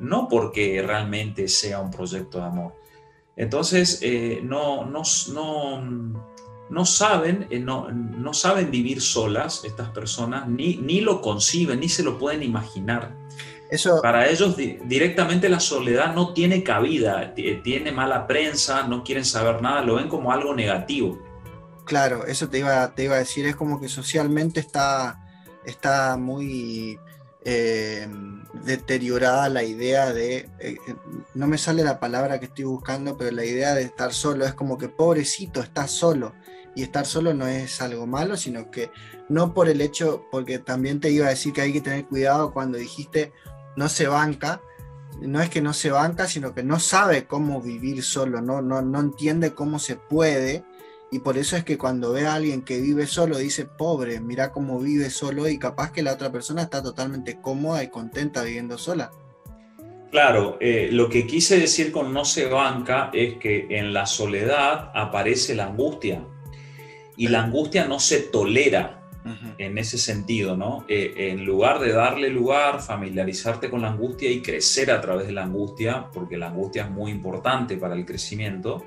no 0.03 0.27
porque 0.27 0.83
realmente 0.85 1.47
sea 1.47 1.79
un 1.79 1.89
proyecto 1.89 2.39
de 2.39 2.45
amor. 2.45 2.75
Entonces, 3.35 3.99
eh, 4.01 4.41
no, 4.43 4.85
no, 4.85 5.01
no, 5.33 6.13
no, 6.69 6.85
saben, 6.85 7.47
eh, 7.49 7.59
no, 7.59 7.89
no, 7.89 8.33
saben 8.33 8.69
vivir 8.69 9.01
solas 9.01 9.63
estas 9.63 9.89
personas, 9.89 10.47
ni, 10.47 10.77
ni 10.77 11.01
lo 11.01 11.21
conciben, 11.21 11.79
ni 11.79 11.89
se 11.89 12.03
lo 12.03 12.19
pueden 12.19 12.43
imaginar. 12.43 13.15
Para 14.03 14.29
ellos 14.29 14.55
directamente 14.55 15.49
la 15.49 15.59
soledad 15.59 16.13
no 16.13 16.33
tiene 16.33 16.61
cabida, 16.63 17.33
tiene 17.33 17.91
mala 17.91 18.27
prensa, 18.27 18.87
no 18.87 19.03
quieren 19.03 19.25
saber 19.25 19.63
nada, 19.63 19.81
lo 19.81 19.95
ven 19.95 20.09
como 20.09 20.31
algo 20.31 20.53
negativo. 20.53 21.19
Claro, 21.83 22.25
eso 22.27 22.49
te 22.49 22.59
iba, 22.59 22.93
te 22.93 23.05
iba 23.05 23.15
a 23.15 23.19
decir, 23.19 23.47
es 23.47 23.55
como 23.55 23.81
que 23.81 23.89
socialmente 23.89 24.59
está, 24.59 25.25
está 25.65 26.17
muy 26.17 26.99
eh, 27.45 28.07
deteriorada 28.65 29.49
la 29.49 29.63
idea 29.63 30.13
de, 30.13 30.49
eh, 30.59 30.77
no 31.33 31.47
me 31.47 31.57
sale 31.57 31.83
la 31.83 31.99
palabra 31.99 32.39
que 32.39 32.45
estoy 32.45 32.65
buscando, 32.65 33.17
pero 33.17 33.31
la 33.31 33.45
idea 33.45 33.73
de 33.73 33.83
estar 33.83 34.13
solo 34.13 34.45
es 34.45 34.53
como 34.53 34.77
que 34.77 34.89
pobrecito, 34.89 35.61
estás 35.61 35.91
solo. 35.91 36.33
Y 36.75 36.81
estar 36.81 37.05
solo 37.05 37.33
no 37.33 37.45
es 37.45 37.81
algo 37.81 38.07
malo, 38.07 38.35
sino 38.35 38.71
que 38.71 38.89
no 39.29 39.53
por 39.53 39.69
el 39.69 39.81
hecho, 39.81 40.25
porque 40.31 40.57
también 40.57 40.99
te 40.99 41.11
iba 41.11 41.27
a 41.27 41.29
decir 41.29 41.53
que 41.53 41.61
hay 41.61 41.73
que 41.73 41.81
tener 41.81 42.05
cuidado 42.05 42.51
cuando 42.51 42.77
dijiste 42.77 43.31
no 43.75 43.89
se 43.89 44.07
banca, 44.07 44.61
no 45.21 45.41
es 45.41 45.49
que 45.49 45.61
no 45.61 45.73
se 45.73 45.91
banca, 45.91 46.27
sino 46.27 46.53
que 46.53 46.63
no 46.63 46.79
sabe 46.79 47.25
cómo 47.25 47.61
vivir 47.61 48.03
solo, 48.03 48.41
no, 48.41 48.61
no, 48.61 48.81
no 48.81 48.99
entiende 48.99 49.53
cómo 49.53 49.79
se 49.79 49.95
puede. 49.95 50.63
Y 51.13 51.19
por 51.19 51.37
eso 51.37 51.55
es 51.55 51.63
que 51.63 51.77
cuando 51.77 52.11
ve 52.11 52.25
a 52.25 52.33
alguien 52.33 52.63
que 52.63 52.81
vive 52.81 53.05
solo, 53.05 53.37
dice, 53.37 53.65
pobre, 53.65 54.19
mira 54.19 54.51
cómo 54.51 54.79
vive 54.79 55.11
solo 55.11 55.47
y 55.47 55.59
capaz 55.59 55.91
que 55.91 56.01
la 56.01 56.11
otra 56.11 56.31
persona 56.31 56.63
está 56.63 56.81
totalmente 56.81 57.39
cómoda 57.39 57.83
y 57.83 57.89
contenta 57.89 58.41
viviendo 58.41 58.79
sola. 58.79 59.11
Claro, 60.09 60.57
eh, 60.59 60.89
lo 60.91 61.09
que 61.09 61.27
quise 61.27 61.59
decir 61.59 61.91
con 61.91 62.13
no 62.13 62.25
se 62.25 62.47
banca 62.47 63.11
es 63.13 63.35
que 63.35 63.67
en 63.69 63.93
la 63.93 64.07
soledad 64.07 64.91
aparece 64.95 65.53
la 65.53 65.65
angustia 65.67 66.25
y 67.15 67.27
la 67.27 67.43
angustia 67.43 67.85
no 67.85 67.99
se 67.99 68.19
tolera 68.19 68.99
en 69.59 69.77
ese 69.77 69.99
sentido, 69.99 70.57
¿no? 70.57 70.83
Eh, 70.87 71.13
en 71.31 71.45
lugar 71.45 71.79
de 71.79 71.93
darle 71.93 72.29
lugar, 72.29 72.81
familiarizarte 72.81 73.69
con 73.69 73.83
la 73.83 73.89
angustia 73.89 74.31
y 74.31 74.41
crecer 74.41 74.89
a 74.89 74.99
través 74.99 75.27
de 75.27 75.33
la 75.33 75.43
angustia, 75.43 76.07
porque 76.11 76.37
la 76.37 76.47
angustia 76.47 76.85
es 76.85 76.89
muy 76.89 77.11
importante 77.11 77.77
para 77.77 77.93
el 77.93 78.03
crecimiento, 78.03 78.83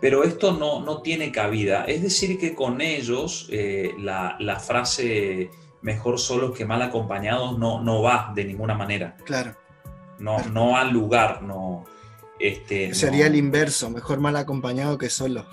pero 0.00 0.24
esto 0.24 0.52
no, 0.52 0.80
no 0.80 1.02
tiene 1.02 1.32
cabida. 1.32 1.84
Es 1.84 2.02
decir, 2.02 2.38
que 2.38 2.54
con 2.54 2.80
ellos 2.80 3.48
eh, 3.50 3.94
la, 3.98 4.36
la, 4.40 4.60
frase 4.60 5.50
mejor 5.82 6.18
solos 6.18 6.56
que 6.56 6.64
mal 6.64 6.82
acompañados 6.82 7.58
no, 7.58 7.82
no 7.82 8.02
va 8.02 8.32
de 8.34 8.44
ninguna 8.44 8.74
manera. 8.74 9.16
Claro. 9.24 9.54
No, 10.18 10.38
no 10.50 10.76
al 10.76 10.92
lugar, 10.92 11.42
no. 11.42 11.84
Este, 12.38 12.94
Sería 12.94 13.26
el 13.26 13.36
inverso, 13.36 13.90
mejor 13.90 14.20
mal 14.20 14.36
acompañado 14.36 14.98
que 14.98 15.08
solo. 15.08 15.46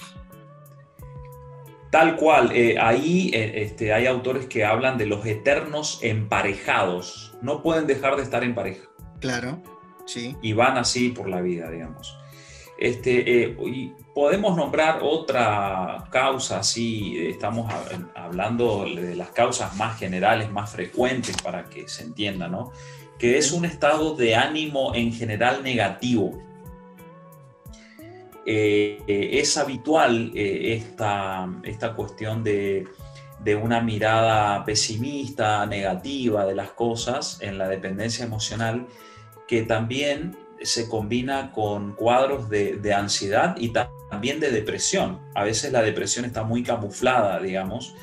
Tal 1.93 2.15
cual, 2.15 2.51
eh, 2.53 2.77
ahí 2.79 3.29
eh, 3.33 3.61
este, 3.63 3.93
hay 3.93 4.07
autores 4.07 4.47
que 4.47 4.65
hablan 4.65 4.97
de 4.97 5.05
los 5.05 5.25
eternos 5.25 5.99
emparejados. 6.01 7.35
No 7.41 7.61
pueden 7.61 7.85
dejar 7.85 8.15
de 8.15 8.23
estar 8.23 8.43
en 8.43 8.55
pareja. 8.55 8.89
Claro, 9.19 9.61
sí. 10.05 10.35
Y 10.41 10.53
van 10.53 10.77
así 10.77 11.09
por 11.09 11.29
la 11.29 11.39
vida, 11.41 11.69
digamos. 11.69 12.17
Este, 12.79 13.43
eh, 13.43 13.57
y 13.67 13.93
podemos 14.13 14.55
nombrar 14.55 14.99
otra 15.01 16.05
causa, 16.11 16.61
sí, 16.63 17.17
estamos 17.17 17.73
hablando 18.15 18.85
de 18.85 19.15
las 19.15 19.29
causas 19.29 19.75
más 19.75 19.97
generales, 19.97 20.51
más 20.51 20.71
frecuentes 20.71 21.35
para 21.41 21.65
que 21.65 21.87
se 21.87 22.03
entienda, 22.03 22.47
¿no? 22.47 22.71
Que 23.17 23.37
es 23.37 23.51
un 23.51 23.65
estado 23.65 24.15
de 24.15 24.35
ánimo 24.35 24.93
en 24.93 25.11
general 25.11 25.63
negativo. 25.63 26.39
Eh, 28.45 29.01
es 29.07 29.57
habitual 29.57 30.31
eh, 30.35 30.73
esta, 30.75 31.49
esta, 31.63 31.93
cuestión 31.95 32.43
de, 32.43 32.85
una 33.61 33.81
mirada 33.81 34.63
pesimista, 34.65 35.65
negativa 35.65 36.45
de 36.45 36.53
las 36.53 36.71
cosas 36.71 37.39
en 37.41 37.57
la 37.57 37.67
dependencia 37.67 38.25
emocional, 38.25 38.85
que 39.47 39.63
también 39.63 40.37
se 40.63 40.87
combina 40.89 41.51
con 41.51 41.93
cuadros 41.93 42.49
de, 42.49 42.93
ansiedad 42.93 43.55
y 43.57 43.69
también 43.69 44.39
de 44.39 44.51
depresión. 44.51 45.19
A 45.35 45.43
veces 45.43 45.71
la 45.71 45.81
depresión 45.81 46.25
está 46.25 46.43
muy 46.43 46.63
camuflada, 46.63 47.39
digamos, 47.39 47.95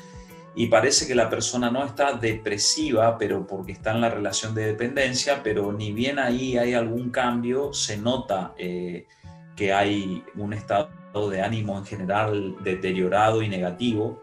y 0.53 0.67
parece 0.67 1.07
que 1.07 1.15
la 1.15 1.29
persona 1.29 1.71
no 1.71 1.85
está 1.85 2.13
depresiva, 2.13 3.17
pero 3.17 3.47
porque 3.47 3.71
está 3.71 3.91
en 3.91 4.01
la 4.01 4.09
relación 4.09 4.53
de 4.53 4.65
dependencia, 4.65 5.41
pero 5.43 5.71
ni 5.71 5.91
bien 5.93 6.19
ahí 6.19 6.57
hay 6.57 6.73
algún 6.73 7.09
cambio, 7.09 7.73
se 7.73 7.97
nota 7.97 8.53
eh, 8.57 9.07
que 9.55 9.71
hay 9.71 10.23
un 10.35 10.53
estado 10.53 11.29
de 11.29 11.41
ánimo 11.41 11.77
en 11.77 11.85
general 11.85 12.55
deteriorado 12.63 13.41
y 13.41 13.47
negativo, 13.47 14.21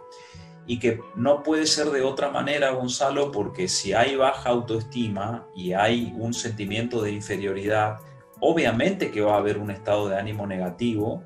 y 0.66 0.78
que 0.78 1.00
no 1.16 1.42
puede 1.42 1.66
ser 1.66 1.88
de 1.88 2.02
otra 2.02 2.30
manera, 2.30 2.72
Gonzalo, 2.72 3.32
porque 3.32 3.68
si 3.68 3.94
hay 3.94 4.16
baja 4.16 4.50
autoestima 4.50 5.46
y 5.56 5.72
hay 5.72 6.12
un 6.14 6.34
sentimiento 6.34 7.00
de 7.02 7.12
inferioridad, 7.12 8.00
obviamente 8.40 9.10
que 9.10 9.20
va 9.20 9.34
a 9.34 9.38
haber 9.38 9.58
un 9.58 9.70
estado 9.70 10.08
de 10.08 10.18
ánimo 10.18 10.46
negativo, 10.46 11.24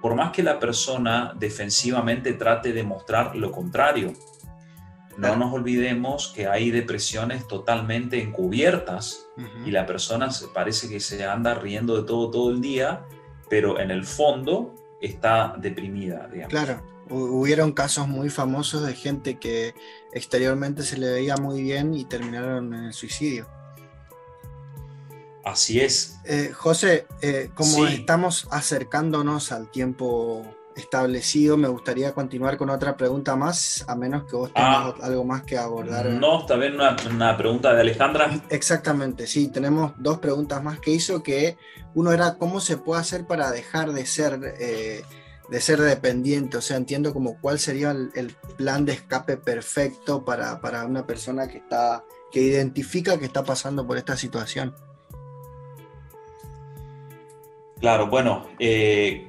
por 0.00 0.14
más 0.14 0.32
que 0.32 0.42
la 0.42 0.58
persona 0.58 1.34
defensivamente 1.38 2.32
trate 2.32 2.72
de 2.72 2.82
mostrar 2.82 3.34
lo 3.36 3.50
contrario. 3.50 4.12
No 5.16 5.34
nos 5.34 5.52
olvidemos 5.52 6.32
que 6.34 6.46
hay 6.46 6.70
depresiones 6.70 7.48
totalmente 7.48 8.22
encubiertas 8.22 9.26
y 9.66 9.72
la 9.72 9.84
persona 9.84 10.28
parece 10.54 10.88
que 10.88 11.00
se 11.00 11.24
anda 11.24 11.54
riendo 11.54 11.96
de 11.96 12.06
todo 12.06 12.30
todo 12.30 12.50
el 12.52 12.60
día, 12.60 13.04
pero 13.50 13.80
en 13.80 13.90
el 13.90 14.04
fondo 14.04 14.76
está 15.00 15.56
deprimida. 15.58 16.28
Digamos. 16.28 16.50
Claro, 16.50 16.82
hubieron 17.10 17.72
casos 17.72 18.06
muy 18.06 18.30
famosos 18.30 18.86
de 18.86 18.94
gente 18.94 19.40
que 19.40 19.74
exteriormente 20.12 20.84
se 20.84 20.98
le 20.98 21.10
veía 21.10 21.36
muy 21.36 21.62
bien 21.62 21.94
y 21.94 22.04
terminaron 22.04 22.72
en 22.72 22.84
el 22.84 22.92
suicidio. 22.92 23.48
Así 25.48 25.80
es. 25.80 26.20
Eh, 26.24 26.52
José, 26.54 27.06
eh, 27.22 27.50
como 27.54 27.86
estamos 27.86 28.46
acercándonos 28.50 29.50
al 29.50 29.70
tiempo 29.70 30.44
establecido, 30.76 31.56
me 31.56 31.68
gustaría 31.68 32.12
continuar 32.12 32.56
con 32.56 32.70
otra 32.70 32.96
pregunta 32.96 33.34
más, 33.34 33.84
a 33.88 33.96
menos 33.96 34.24
que 34.24 34.36
vos 34.36 34.52
tengas 34.52 34.76
ah. 34.76 34.94
algo 35.02 35.24
más 35.24 35.42
que 35.42 35.58
abordar. 35.58 36.06
No, 36.06 36.44
una, 36.44 36.96
una, 37.10 37.36
pregunta 37.36 37.74
de 37.74 37.80
Alejandra. 37.80 38.42
Exactamente, 38.48 39.26
sí, 39.26 39.48
tenemos 39.48 39.92
dos 39.98 40.18
preguntas 40.18 40.62
más 40.62 40.78
que 40.78 40.92
hizo, 40.92 41.22
que 41.22 41.56
uno 41.94 42.12
era 42.12 42.36
cómo 42.36 42.60
se 42.60 42.76
puede 42.76 43.00
hacer 43.00 43.26
para 43.26 43.50
dejar 43.50 43.92
de 43.92 44.06
ser, 44.06 44.54
eh, 44.60 45.02
de 45.48 45.60
ser 45.60 45.80
dependiente, 45.80 46.58
o 46.58 46.60
sea, 46.60 46.76
entiendo 46.76 47.12
como 47.12 47.40
cuál 47.40 47.58
sería 47.58 47.90
el, 47.90 48.10
el 48.14 48.36
plan 48.56 48.84
de 48.84 48.92
escape 48.92 49.36
perfecto 49.36 50.24
para, 50.24 50.60
para 50.60 50.84
una 50.84 51.06
persona 51.06 51.48
que, 51.48 51.58
está, 51.58 52.04
que 52.30 52.40
identifica 52.40 53.18
que 53.18 53.24
está 53.24 53.42
pasando 53.42 53.86
por 53.86 53.96
esta 53.96 54.16
situación. 54.16 54.74
Claro, 57.80 58.08
bueno, 58.08 58.46
eh, 58.58 59.28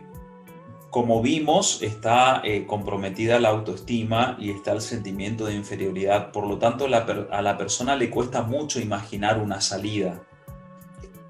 como 0.90 1.22
vimos, 1.22 1.82
está 1.84 2.42
eh, 2.44 2.66
comprometida 2.66 3.40
la 3.40 3.50
autoestima 3.50 4.38
y 4.40 4.50
está 4.50 4.72
el 4.72 4.82
sentimiento 4.82 5.46
de 5.46 5.54
inferioridad. 5.54 6.32
Por 6.32 6.48
lo 6.48 6.58
tanto, 6.58 6.86
a 6.86 7.42
la 7.42 7.58
persona 7.58 7.96
le 7.96 8.10
cuesta 8.10 8.42
mucho 8.42 8.80
imaginar 8.80 9.40
una 9.40 9.62
salida, 9.62 10.24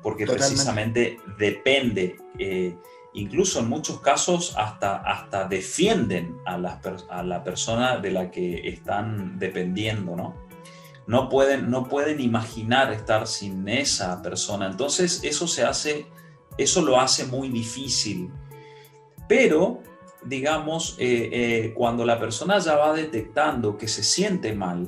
porque 0.01 0.25
precisamente 0.25 1.17
depende. 1.37 2.17
Eh, 2.37 2.77
incluso 3.13 3.59
en 3.59 3.67
muchos 3.67 3.99
casos 3.99 4.55
hasta, 4.55 4.97
hasta 4.97 5.45
defienden 5.45 6.37
a 6.45 6.57
la, 6.57 6.79
a 7.09 7.23
la, 7.23 7.43
persona 7.43 7.97
de 7.97 8.11
la 8.11 8.31
que 8.31 8.69
están 8.69 9.39
dependiendo, 9.39 10.15
¿no? 10.15 10.35
No 11.05 11.27
pueden, 11.27 11.71
no 11.71 11.89
pueden 11.89 12.21
imaginar 12.21 12.93
estar 12.93 13.27
sin 13.27 13.67
esa 13.67 14.21
persona. 14.21 14.67
Entonces 14.67 15.21
eso 15.23 15.47
se 15.47 15.63
hace 15.63 16.05
eso 16.59 16.81
lo 16.81 16.99
hace 16.99 17.25
muy 17.25 17.49
difícil. 17.49 18.29
Pero, 19.27 19.81
digamos, 20.23 20.95
eh, 20.99 21.29
eh, 21.31 21.73
cuando 21.73 22.05
la 22.05 22.19
persona 22.19 22.59
ya 22.59 22.75
va 22.75 22.93
detectando 22.93 23.77
que 23.77 23.87
se 23.87 24.03
siente 24.03 24.53
mal, 24.53 24.87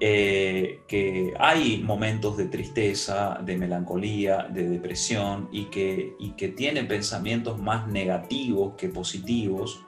eh, 0.00 0.80
que 0.88 1.32
hay 1.38 1.82
momentos 1.84 2.36
de 2.36 2.46
tristeza, 2.46 3.38
de 3.44 3.56
melancolía, 3.56 4.48
de 4.50 4.68
depresión 4.68 5.48
y 5.52 5.66
que, 5.66 6.16
y 6.18 6.30
que 6.30 6.48
tiene 6.48 6.82
pensamientos 6.84 7.60
más 7.60 7.86
negativos 7.86 8.74
que 8.76 8.88
positivos 8.88 9.84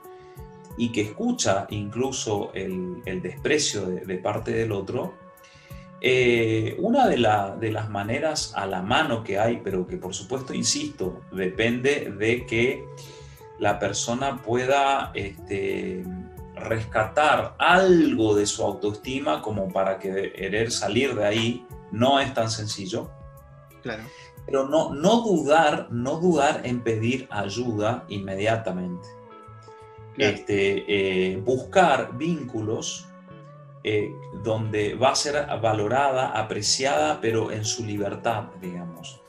y 0.77 0.91
que 0.91 1.01
escucha 1.01 1.67
incluso 1.69 2.51
el, 2.53 3.01
desprecio 3.21 3.87
de, 3.87 4.17
parte 4.17 4.51
del 4.51 4.71
otro, 4.71 5.15
eh, 6.07 6.75
una 6.77 7.07
de, 7.07 7.17
las 7.17 7.89
maneras 7.89 8.53
a 8.55 8.67
la 8.67 8.83
mano 8.83 9.23
que 9.23 9.39
hay, 9.39 9.59
pero 9.63 9.87
que 9.87 9.97
por 9.97 10.13
supuesto, 10.13 10.53
insisto, 10.53 11.21
depende 11.31 12.13
de 12.15 12.45
que 12.45 12.85
la 13.57 13.79
persona 13.79 14.39
pueda 14.39 15.09
este, 15.15 16.03
rescatar 16.53 17.55
algo 17.57 18.35
de 18.35 18.45
su 18.45 18.61
autoestima 18.63 19.41
como 19.41 19.67
para 19.73 19.97
querer 19.97 20.69
salir 20.69 21.15
de 21.15 21.25
ahí, 21.25 21.65
no 21.91 22.19
es 22.19 22.31
tan 22.35 22.51
sencillo. 22.51 23.09
Claro. 23.81 24.03
Pero 24.45 24.69
no, 24.69 24.93
no 24.93 25.21
dudar, 25.21 25.87
no 25.89 26.19
dudar 26.19 26.61
en 26.65 26.83
pedir 26.83 27.27
ayuda 27.31 28.05
inmediatamente. 28.09 29.07
Este, 30.19 30.85
eh, 30.87 31.37
buscar 31.37 32.15
vínculos 32.15 33.07
eh, 33.87 34.15
donde 34.41 34.95
va 34.95 35.11
a 35.11 35.15
ser 35.15 35.45
valorada, 35.61 36.29
apreciada, 36.29 37.21
pero 37.21 37.51
en 37.51 37.63
su 37.63 37.85
libertad, 37.85 38.45
digamos. 38.59 39.21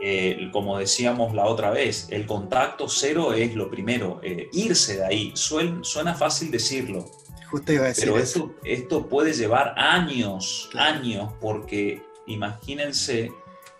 Eh, 0.00 0.48
como 0.54 0.78
decíamos 0.78 1.34
la 1.34 1.44
otra 1.44 1.68
vez, 1.68 2.06
el 2.08 2.24
contacto 2.24 2.88
cero 2.88 3.34
es 3.34 3.54
lo 3.54 3.70
primero, 3.70 4.20
eh, 4.22 4.48
irse 4.54 4.96
de 4.96 5.04
ahí. 5.04 5.32
suena 5.34 6.14
fácil 6.14 6.50
decirlo. 6.50 7.04
Justo 7.50 7.74
iba 7.74 7.84
a 7.84 7.88
decir 7.88 8.04
pero 8.04 8.18
esto, 8.18 8.54
esto 8.64 9.06
puede 9.06 9.34
llevar 9.34 9.74
años, 9.76 10.70
años, 10.72 11.34
porque 11.38 12.02
imagínense 12.26 13.32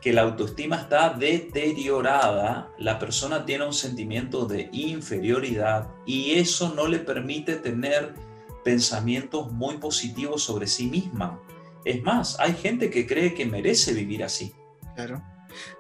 que 0.03 0.13
la 0.13 0.21
autoestima 0.21 0.77
está 0.77 1.15
deteriorada, 1.15 2.71
la 2.77 2.99
persona 2.99 3.47
tiene 3.47 3.65
un 3.65 3.73
sentimiento 3.73 4.45
de 4.45 4.69
inferioridad 4.71 5.89
y 6.05 6.33
eso 6.33 6.75
no 6.75 6.89
le 6.89 6.99
permite 6.99 7.57
tener 7.57 8.13
pensamientos 8.65 9.53
muy 9.53 9.79
positivos 9.79 10.43
sobre 10.43 10.67
sí 10.67 10.87
misma. 10.87 11.41
Es 11.85 12.03
más, 12.03 12.41
hay 12.41 12.55
gente 12.55 12.91
que 12.91 13.07
cree 13.07 13.35
que 13.35 13.45
merece 13.47 13.93
vivir 13.93 14.25
así. 14.25 14.55
Claro. 14.95 15.23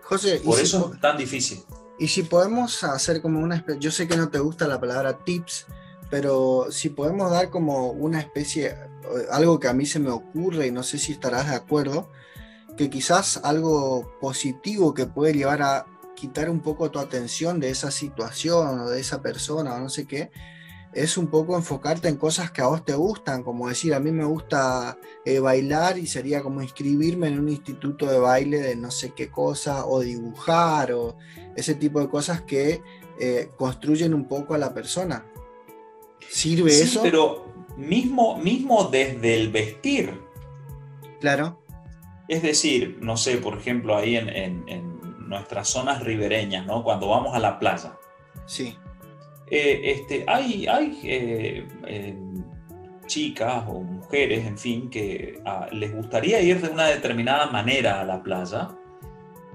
José, 0.02 0.40
por 0.44 0.60
eso 0.60 0.92
es 0.94 1.00
tan 1.00 1.16
difícil. 1.16 1.62
Y 1.98 2.08
si 2.08 2.22
podemos 2.22 2.84
hacer 2.84 3.22
como 3.22 3.40
una 3.40 3.56
especie, 3.56 3.80
yo 3.80 3.90
sé 3.90 4.06
que 4.06 4.16
no 4.16 4.28
te 4.28 4.38
gusta 4.38 4.68
la 4.68 4.80
palabra 4.80 5.24
tips, 5.24 5.66
pero 6.10 6.66
si 6.70 6.90
podemos 6.90 7.30
dar 7.30 7.50
como 7.50 7.90
una 7.90 8.20
especie, 8.20 8.76
algo 9.30 9.58
que 9.58 9.68
a 9.68 9.72
mí 9.72 9.86
se 9.86 10.00
me 10.00 10.10
ocurre 10.10 10.66
y 10.66 10.70
no 10.70 10.82
sé 10.82 10.98
si 10.98 11.12
estarás 11.12 11.48
de 11.48 11.56
acuerdo, 11.56 12.10
que 12.76 12.90
quizás 12.90 13.40
algo 13.44 14.16
positivo 14.20 14.94
que 14.94 15.06
puede 15.06 15.32
llevar 15.32 15.62
a 15.62 15.86
quitar 16.14 16.50
un 16.50 16.60
poco 16.60 16.90
tu 16.90 16.98
atención 16.98 17.60
de 17.60 17.70
esa 17.70 17.90
situación 17.90 18.80
o 18.80 18.90
de 18.90 19.00
esa 19.00 19.22
persona 19.22 19.74
o 19.74 19.80
no 19.80 19.88
sé 19.88 20.06
qué, 20.06 20.30
es 20.94 21.18
un 21.18 21.26
poco 21.26 21.56
enfocarte 21.56 22.08
en 22.08 22.16
cosas 22.16 22.50
que 22.52 22.62
a 22.62 22.66
vos 22.66 22.84
te 22.84 22.94
gustan, 22.94 23.42
como 23.42 23.68
decir, 23.68 23.94
a 23.94 24.00
mí 24.00 24.12
me 24.12 24.24
gusta 24.24 24.96
eh, 25.24 25.40
bailar 25.40 25.98
y 25.98 26.06
sería 26.06 26.42
como 26.42 26.62
inscribirme 26.62 27.28
en 27.28 27.40
un 27.40 27.48
instituto 27.48 28.06
de 28.06 28.18
baile 28.18 28.58
de 28.58 28.76
no 28.76 28.90
sé 28.90 29.10
qué 29.10 29.28
cosa, 29.28 29.86
o 29.86 30.00
dibujar, 30.00 30.92
o 30.92 31.16
ese 31.56 31.74
tipo 31.74 32.00
de 32.00 32.08
cosas 32.08 32.42
que 32.42 32.80
eh, 33.18 33.50
construyen 33.56 34.14
un 34.14 34.28
poco 34.28 34.54
a 34.54 34.58
la 34.58 34.72
persona. 34.72 35.26
¿Sirve 36.28 36.70
sí, 36.70 36.82
eso? 36.82 37.02
Pero 37.02 37.52
mismo, 37.76 38.38
mismo 38.38 38.84
desde 38.84 39.34
el 39.34 39.50
vestir. 39.50 40.20
Claro. 41.20 41.60
Es 42.28 42.42
decir, 42.42 42.98
no 43.00 43.16
sé, 43.16 43.38
por 43.38 43.58
ejemplo, 43.58 43.96
ahí 43.96 44.16
en, 44.16 44.28
en 44.28 45.00
nuestras 45.28 45.68
zonas 45.68 46.02
ribereñas, 46.02 46.66
¿no? 46.66 46.84
Cuando 46.84 47.08
vamos 47.08 47.34
a 47.34 47.40
la 47.40 47.58
playa. 47.58 47.98
Sí 48.46 48.76
eh, 49.50 49.80
este, 49.84 50.24
hay, 50.26 50.66
hay 50.66 51.00
eh, 51.04 51.68
eh, 51.86 52.16
chicas 53.06 53.64
o 53.68 53.80
mujeres, 53.80 54.46
en 54.46 54.58
fin, 54.58 54.88
que 54.88 55.40
ah, 55.44 55.68
les 55.70 55.94
gustaría 55.94 56.40
ir 56.40 56.60
de 56.60 56.70
una 56.70 56.86
determinada 56.86 57.46
manera 57.50 58.00
a 58.00 58.04
la 58.04 58.22
playa, 58.22 58.70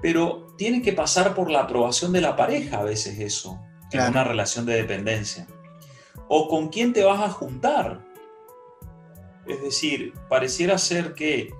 pero 0.00 0.46
tienen 0.56 0.82
que 0.82 0.92
pasar 0.92 1.34
por 1.34 1.50
la 1.50 1.60
aprobación 1.60 2.12
de 2.12 2.20
la 2.20 2.36
pareja 2.36 2.78
a 2.78 2.84
veces 2.84 3.18
eso, 3.18 3.60
en 3.92 4.00
una 4.02 4.24
relación 4.24 4.64
de 4.64 4.76
dependencia. 4.76 5.46
O 6.28 6.48
con 6.48 6.68
quién 6.68 6.92
te 6.92 7.02
vas 7.02 7.20
a 7.20 7.28
juntar. 7.28 8.06
Es 9.46 9.60
decir, 9.62 10.14
pareciera 10.28 10.78
ser 10.78 11.14
que 11.14 11.52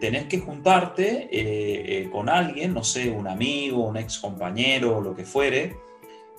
tenés 0.00 0.24
que 0.24 0.38
juntarte 0.38 2.08
con 2.10 2.30
alguien, 2.30 2.72
no 2.72 2.82
sé, 2.82 3.10
un 3.10 3.28
amigo, 3.28 3.86
un 3.86 3.98
ex 3.98 4.18
compañero, 4.18 5.02
lo 5.02 5.14
que 5.14 5.24
fuere, 5.24 5.76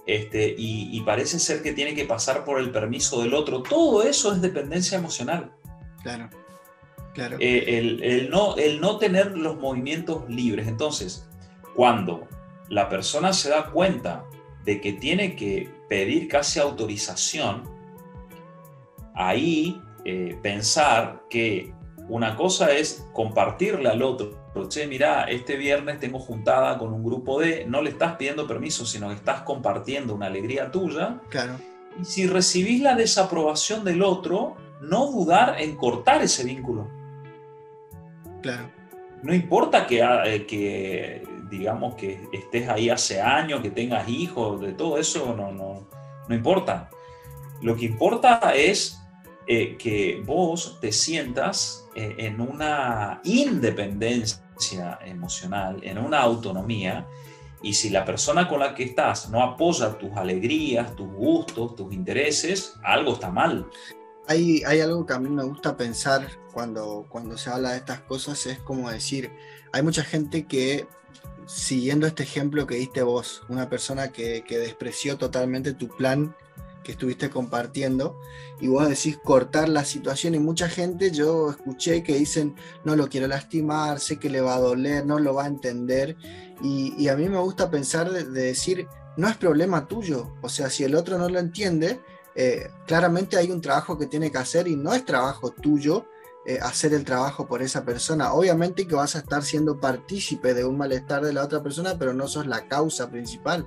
este, 0.05 0.53
y, 0.57 0.99
parece 1.01 1.39
ser 1.39 1.61
que 1.61 1.71
tiene 1.71 1.95
que 1.95 2.05
pasar 2.05 2.43
por 2.43 2.59
el 2.59 2.71
permiso 2.71 3.21
del 3.21 3.33
otro. 3.33 3.63
Todo 3.63 4.03
eso 4.03 4.33
es 4.33 4.41
dependencia 4.41 4.97
emocional. 4.97 5.53
Claro, 6.01 6.29
claro. 7.13 7.37
Eh, 7.39 7.99
el, 8.01 8.29
no, 8.29 8.57
el 8.57 8.81
no 8.81 8.97
tener 8.97 9.37
los 9.37 9.57
movimientos 9.57 10.27
libres. 10.29 10.67
Entonces, 10.67 11.29
cuando 11.75 12.27
la 12.69 12.89
persona 12.89 13.31
se 13.31 13.49
da 13.49 13.71
cuenta 13.71 14.25
de 14.65 14.81
que 14.81 14.93
tiene 14.93 15.35
que 15.35 15.69
pedir 15.87 16.27
casi 16.27 16.59
autorización, 16.59 17.63
ahí 19.15 19.81
eh, 20.03 20.37
pensar 20.41 21.23
que 21.29 21.73
una 22.09 22.35
cosa 22.35 22.73
es 22.73 23.07
compartirle 23.13 23.87
al 23.87 24.01
otro, 24.01 24.42
che, 24.69 24.87
mira, 24.87 25.23
este 25.23 25.55
viernes 25.55 25.99
tengo 25.99 26.19
juntada 26.19 26.77
con 26.77 26.93
un 26.93 27.03
grupo 27.03 27.39
de, 27.39 27.65
no 27.65 27.81
le 27.81 27.89
estás 27.89 28.15
pidiendo 28.15 28.47
permiso, 28.47 28.85
sino 28.85 29.09
que 29.09 29.15
estás 29.15 29.41
compartiendo 29.41 30.15
una 30.15 30.27
alegría 30.27 30.71
tuya. 30.71 31.19
Claro. 31.29 31.59
Y 31.99 32.05
si 32.05 32.27
recibís 32.27 32.81
la 32.81 32.95
desaprobación 32.95 33.83
del 33.83 34.01
otro, 34.01 34.55
no 34.81 35.11
dudar 35.11 35.55
en 35.59 35.75
cortar 35.75 36.21
ese 36.21 36.43
vínculo. 36.43 36.87
Claro. 38.41 38.69
No 39.21 39.33
importa 39.33 39.87
que, 39.87 40.03
ah, 40.03 40.23
eh, 40.25 40.45
que 40.45 41.23
digamos, 41.49 41.95
que 41.95 42.27
estés 42.31 42.67
ahí 42.67 42.89
hace 42.89 43.21
años, 43.21 43.61
que 43.61 43.69
tengas 43.69 44.07
hijos, 44.09 44.59
de 44.61 44.73
todo 44.73 44.97
eso, 44.97 45.35
no, 45.35 45.51
no, 45.51 45.87
no 46.27 46.35
importa. 46.35 46.89
Lo 47.61 47.75
que 47.75 47.85
importa 47.85 48.39
es 48.55 48.99
eh, 49.47 49.77
que 49.77 50.21
vos 50.25 50.77
te 50.81 50.91
sientas 50.91 51.87
eh, 51.95 52.15
en 52.17 52.41
una 52.41 53.21
independencia 53.23 54.42
emocional, 55.05 55.79
en 55.83 55.97
una 55.97 56.21
autonomía, 56.21 57.07
y 57.61 57.73
si 57.73 57.89
la 57.89 58.03
persona 58.03 58.47
con 58.47 58.59
la 58.59 58.75
que 58.75 58.83
estás 58.83 59.29
no 59.29 59.41
apoya 59.41 59.97
tus 59.97 60.11
alegrías, 60.17 60.95
tus 60.95 61.07
gustos, 61.11 61.75
tus 61.75 61.93
intereses, 61.93 62.75
algo 62.83 63.13
está 63.13 63.31
mal. 63.31 63.65
Hay, 64.27 64.63
hay 64.65 64.81
algo 64.81 65.05
que 65.05 65.13
a 65.13 65.19
mí 65.19 65.29
me 65.29 65.43
gusta 65.43 65.75
pensar 65.75 66.27
cuando, 66.51 67.05
cuando 67.09 67.37
se 67.37 67.49
habla 67.49 67.71
de 67.71 67.77
estas 67.77 68.01
cosas, 68.01 68.45
es 68.45 68.59
como 68.59 68.89
decir, 68.89 69.31
hay 69.71 69.81
mucha 69.81 70.03
gente 70.03 70.45
que 70.45 70.87
siguiendo 71.45 72.07
este 72.07 72.23
ejemplo 72.23 72.67
que 72.67 72.75
diste 72.75 73.01
vos, 73.01 73.43
una 73.49 73.69
persona 73.69 74.11
que, 74.11 74.43
que, 74.47 74.57
despreció 74.57 75.17
totalmente 75.17 75.73
tu 75.73 75.89
plan 75.89 76.35
que 76.83 76.93
estuviste 76.93 77.29
compartiendo 77.29 78.19
y 78.59 78.67
vos 78.67 78.87
decís 78.87 79.17
cortar 79.23 79.69
la 79.69 79.85
situación 79.85 80.35
y 80.35 80.39
mucha 80.39 80.69
gente 80.69 81.11
yo 81.11 81.51
escuché 81.51 82.03
que 82.03 82.15
dicen 82.15 82.55
no 82.83 82.95
lo 82.95 83.07
quiero 83.07 83.27
lastimar, 83.27 83.99
sé 83.99 84.19
que 84.19 84.29
le 84.29 84.41
va 84.41 84.55
a 84.55 84.59
doler, 84.59 85.05
no 85.05 85.19
lo 85.19 85.33
va 85.33 85.45
a 85.45 85.47
entender 85.47 86.17
y, 86.61 87.07
a 87.07 87.15
mí 87.15 87.27
me 87.27 87.39
gusta 87.39 87.69
pensar 87.69 88.11
de, 88.11 88.23
decir 88.23 88.87
no 89.17 89.27
es 89.27 89.37
problema 89.37 89.87
tuyo, 89.87 90.33
o 90.41 90.49
sea, 90.49 90.69
si 90.69 90.83
el 90.83 90.95
otro 90.95 91.17
no 91.17 91.29
lo 91.29 91.39
entiende, 91.39 91.99
eh, 92.35 92.69
claramente 92.87 93.37
hay 93.37 93.51
un 93.51 93.61
trabajo 93.61 93.97
que 93.97 94.07
tiene 94.07 94.31
que 94.31 94.39
hacer 94.39 94.67
y 94.67 94.75
no 94.75 94.93
es 94.93 95.05
trabajo 95.05 95.51
tuyo 95.51 96.05
eh, 96.45 96.59
hacer 96.61 96.93
el 96.93 97.05
trabajo 97.05 97.47
por 97.47 97.61
esa 97.61 97.85
persona. 97.85 98.33
Obviamente 98.33 98.85
que 98.85 98.95
vas 98.95 99.15
a 99.15 99.19
estar 99.19 99.43
siendo 99.43 99.79
partícipe 99.79 100.53
de 100.53 100.65
un 100.65 100.77
malestar 100.77 101.23
de 101.23 101.31
la 101.31 101.41
otra 101.41 101.63
persona, 101.63 101.97
pero 101.97 102.13
no 102.13 102.27
sos 102.27 102.47
la 102.47 102.67
causa 102.67 103.09
principal. 103.09 103.65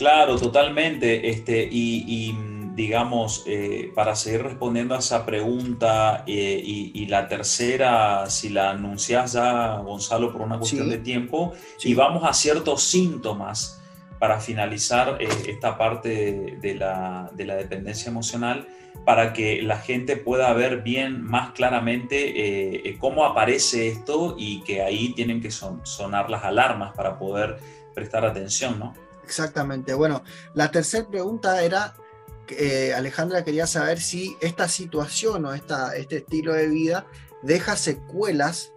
Claro, 0.00 0.38
totalmente. 0.38 1.28
Este, 1.28 1.68
y, 1.70 2.34
digamos, 2.74 3.44
eh, 3.46 3.92
para 3.94 4.16
seguir 4.16 4.44
respondiendo 4.44 4.94
a 4.94 5.00
esa 5.00 5.26
pregunta, 5.26 6.24
eh, 6.26 6.58
y, 6.64 7.04
la 7.04 7.28
tercera, 7.28 8.24
si 8.30 8.48
la 8.48 8.70
anuncias 8.70 9.34
ya, 9.34 9.76
Gonzalo, 9.76 10.32
por 10.32 10.40
una 10.40 10.56
cuestión 10.56 10.88
de 10.88 10.96
tiempo, 10.96 11.52
y 11.84 11.92
vamos 11.92 12.24
a 12.24 12.32
ciertos 12.32 12.82
síntomas 12.82 13.82
para 14.18 14.40
finalizar 14.40 15.18
esta 15.20 15.76
parte 15.76 16.56
de 16.58 16.74
la, 16.74 17.28
de 17.34 17.44
la 17.44 17.56
dependencia 17.56 18.08
emocional 18.08 18.66
para 19.04 19.34
que 19.34 19.60
la 19.60 19.76
gente 19.76 20.16
pueda 20.16 20.50
ver 20.54 20.80
bien 20.80 21.22
más 21.22 21.50
claramente 21.50 22.88
eh, 22.88 22.96
cómo 22.98 23.26
aparece 23.26 23.88
esto 23.88 24.34
y 24.38 24.62
que 24.62 24.80
ahí 24.80 25.12
tienen 25.12 25.42
que 25.42 25.50
sonar 25.50 26.30
las 26.30 26.44
alarmas 26.44 26.94
para 26.94 27.18
poder 27.18 27.58
prestar 27.94 28.24
atención, 28.24 28.78
¿no? 28.78 28.94
Exactamente. 29.30 29.94
Bueno, 29.94 30.24
la 30.54 30.72
tercera 30.72 31.06
pregunta 31.08 31.62
era, 31.62 31.94
eh, 32.48 32.92
Alejandra 32.96 33.44
quería 33.44 33.68
saber 33.68 34.00
si 34.00 34.36
esta 34.40 34.66
situación 34.66 35.44
o 35.44 35.54
esta, 35.54 35.94
este 35.94 36.16
estilo 36.16 36.52
de 36.52 36.66
vida 36.66 37.06
deja 37.44 37.76
secuelas 37.76 38.72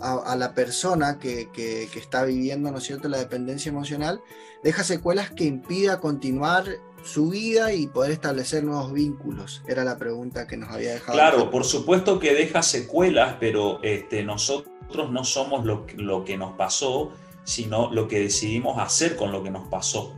a, 0.00 0.34
la 0.36 0.54
persona 0.54 1.18
que, 1.18 1.50
que, 1.52 1.86
está 1.94 2.24
viviendo, 2.24 2.70
¿no 2.70 2.78
es 2.78 2.84
cierto?, 2.84 3.10
la 3.10 3.18
dependencia 3.18 3.68
emocional, 3.68 4.22
deja 4.62 4.82
secuelas 4.84 5.30
que 5.30 5.44
impida 5.44 6.00
continuar 6.00 6.64
su 7.04 7.28
vida 7.28 7.74
y 7.74 7.86
poder 7.86 8.12
establecer 8.12 8.64
nuevos 8.64 8.94
vínculos? 8.94 9.62
Era 9.68 9.84
la 9.84 9.98
pregunta 9.98 10.46
que 10.46 10.56
nos 10.56 10.70
había 10.70 10.94
dejado. 10.94 11.12
Claro, 11.12 11.50
por 11.50 11.66
supuesto 11.66 12.18
que 12.18 12.32
deja 12.32 12.62
secuelas, 12.62 13.36
pero 13.38 13.78
este, 13.82 14.22
nosotros 14.22 15.10
no 15.10 15.24
somos 15.24 15.66
lo, 15.66 15.86
lo, 15.96 16.24
que 16.24 16.38
nos 16.38 16.56
pasó, 16.56 17.12
sino 17.44 17.92
lo 17.92 18.08
que 18.08 18.20
decidimos 18.20 18.78
hacer 18.78 19.16
con 19.16 19.32
lo 19.32 19.42
que 19.42 19.50
nos 19.50 19.68
pasó. 19.68 20.14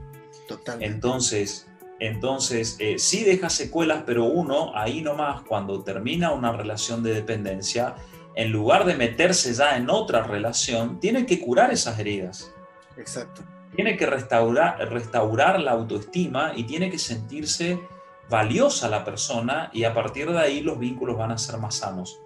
Totalmente. 0.49 0.95
Entonces, 0.95 1.69
entonces 1.99 2.77
eh, 2.79 2.99
sí 2.99 3.25
deja 3.25 3.49
secuelas, 3.51 4.03
pero 4.05 4.25
uno 4.25 4.73
ahí 4.77 5.03
nomás, 5.03 5.43
cuando 5.43 5.83
termina 5.83 6.33
una 6.33 6.53
relación 6.53 7.03
de 7.03 7.15
dependencia, 7.15 7.95
en 8.35 8.51
lugar 8.51 8.85
de 8.85 8.97
meterse 8.97 9.53
ya 9.53 9.77
en 9.77 9.91
otra 9.91 10.23
relación, 10.23 11.01
tiene 11.01 11.27
que 11.27 11.41
curar 11.41 11.73
esas 11.73 11.99
heridas. 11.99 12.53
Exacto 12.97 13.43
tiene 13.75 13.97
que 13.97 14.07
restaurar, 14.07 14.79
restaurar 14.91 15.61
la 15.61 15.73
autoestima 15.73 16.53
y 16.55 16.65
tiene 16.65 16.91
que 16.91 16.99
sentirse 16.99 17.81
valiosa 18.29 18.89
la 18.89 19.05
persona 19.05 19.71
y 19.73 19.85
a 19.85 19.95
partir 19.95 20.31
de 20.31 20.39
ahí 20.39 20.61
los 20.61 20.79
vínculos 20.79 21.17
van 21.17 21.33
a 21.33 21.39
ser 21.39 21.59
más 21.59 21.77
sanos. 21.77 22.21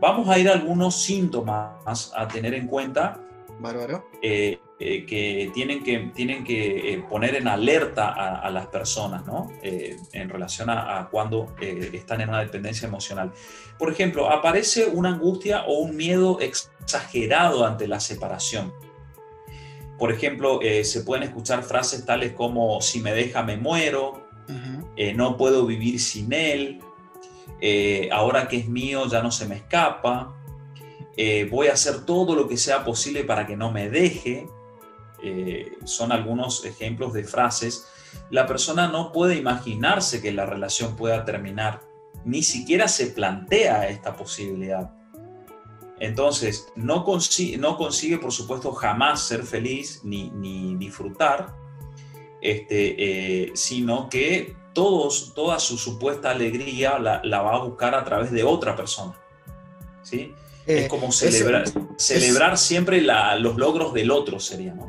Vamos 0.00 0.28
a 0.28 0.38
ir 0.38 0.48
a 0.48 0.52
algunos 0.52 1.02
síntomas 1.02 2.12
a 2.14 2.28
tener 2.28 2.54
en 2.54 2.66
cuenta. 2.66 3.20
Bárbaro. 3.60 4.08
Eh, 4.22 4.58
eh, 4.78 5.04
que 5.04 5.50
tienen 5.52 5.84
que, 5.84 6.10
tienen 6.14 6.42
que 6.42 6.94
eh, 6.94 7.04
poner 7.08 7.34
en 7.34 7.46
alerta 7.46 8.08
a, 8.08 8.50
las 8.50 8.66
personas 8.68 9.26
¿no? 9.26 9.52
en 9.62 10.28
relación 10.30 10.70
a, 10.70 10.98
a 10.98 11.10
cuando 11.10 11.54
están 11.60 12.22
en 12.22 12.30
una 12.30 12.40
dependencia 12.40 12.88
emocional. 12.88 13.32
Por 13.78 13.92
ejemplo, 13.92 14.30
aparece 14.30 14.86
una 14.86 15.10
angustia 15.10 15.64
o 15.64 15.80
un 15.80 15.96
miedo 15.96 16.40
exagerado 16.40 17.66
ante 17.66 17.86
la 17.86 18.00
separación 18.00 18.72
por 19.98 20.10
ejemplo, 20.10 20.60
se 20.82 21.02
pueden 21.02 21.24
escuchar 21.24 21.62
frases 21.62 22.06
tales 22.06 22.32
como 22.32 22.80
si 22.80 23.00
me 23.00 23.12
deja 23.12 23.42
me 23.42 23.58
muero, 23.58 24.26
no 25.14 25.36
puedo 25.36 25.66
vivir 25.66 26.00
sin 26.00 26.32
él, 26.32 26.80
ahora 28.10 28.48
que 28.48 28.56
es 28.56 28.66
mío 28.66 29.06
ya 29.08 29.22
no 29.22 29.30
se 29.30 29.46
me 29.46 29.56
escapa, 29.56 30.39
voy 31.50 31.68
a 31.68 31.72
hacer 31.72 32.04
todo 32.04 32.34
lo 32.34 32.48
que 32.48 32.56
sea 32.56 32.84
posible 32.84 33.24
para 33.24 33.46
que 33.46 33.56
no 33.56 33.70
me 33.70 33.90
deje. 33.90 34.48
son 35.84 36.12
algunos 36.12 36.64
ejemplos 36.64 37.12
de 37.12 37.24
frases. 37.24 37.88
La 38.30 38.46
persona 38.46 38.88
no 38.88 39.12
puede 39.12 39.36
imaginarse 39.36 40.22
que 40.22 40.32
la 40.32 40.46
relación 40.46 40.96
pueda 40.96 41.24
terminar, 41.24 41.80
ni 42.24 42.42
siquiera 42.42 42.88
se 42.88 43.08
plantea 43.08 43.88
esta 43.88 44.16
posibilidad. 44.16 44.92
Entonces, 46.00 46.72
no 46.76 47.04
consigue, 47.04 47.58
no 47.58 47.76
consigue, 47.76 48.18
por 48.18 48.32
supuesto, 48.32 48.72
jamás 48.72 49.22
ser 49.22 49.44
feliz 49.44 50.00
ni, 50.02 50.74
disfrutar, 50.76 51.54
este, 52.40 53.44
eh, 53.44 53.52
sino 53.54 54.08
que 54.08 54.56
toda 54.72 55.60
su 55.60 55.76
supuesta 55.76 56.30
alegría 56.30 56.98
la, 56.98 57.42
va 57.42 57.54
a 57.54 57.64
buscar 57.64 57.94
a 57.94 58.02
través 58.02 58.30
de 58.30 58.44
otra 58.44 58.74
persona. 58.74 59.14
¿sí? 60.02 60.32
Es 60.66 60.84
eh, 60.84 60.88
como 60.88 61.12
celebrar, 61.12 61.64
celebrar 61.96 62.58
siempre 62.58 63.00
los 63.02 63.56
logros 63.56 63.94
del 63.94 64.10
otro, 64.10 64.40
sería, 64.40 64.74
¿no? 64.74 64.86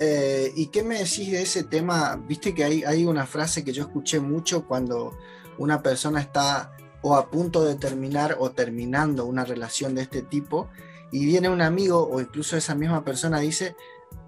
Eh, 0.00 0.52
¿Y 0.56 0.66
qué 0.66 0.82
me 0.82 0.98
decís 0.98 1.30
de 1.30 1.42
ese 1.42 1.64
tema? 1.64 2.20
Viste 2.26 2.54
que 2.54 2.64
hay, 2.64 2.84
hay 2.84 3.06
una 3.06 3.26
frase 3.26 3.64
que 3.64 3.72
yo 3.72 3.82
escuché 3.82 4.20
mucho 4.20 4.66
cuando 4.66 5.16
una 5.58 5.82
persona 5.82 6.20
está 6.20 6.76
o 7.02 7.16
a 7.16 7.30
punto 7.30 7.64
de 7.64 7.76
terminar 7.76 8.36
o 8.40 8.50
terminando 8.50 9.26
una 9.26 9.44
relación 9.44 9.94
de 9.94 10.02
este 10.02 10.22
tipo 10.22 10.68
y 11.12 11.26
viene 11.26 11.48
un 11.48 11.62
amigo 11.62 12.08
o 12.10 12.20
incluso 12.20 12.56
esa 12.56 12.74
misma 12.74 13.04
persona 13.04 13.38
dice, 13.38 13.76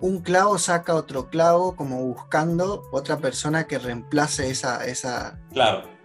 un 0.01 0.21
clavo 0.21 0.59
saca 0.59 0.95
otro 0.95 1.29
clavo 1.31 1.75
como 1.75 2.05
buscando 2.05 2.83
otra 2.93 3.19
persona 3.19 3.67
que 3.67 3.79
reemplace 3.79 4.51
esa... 4.51 4.87
esa... 4.87 5.39
Claro. 5.53 5.96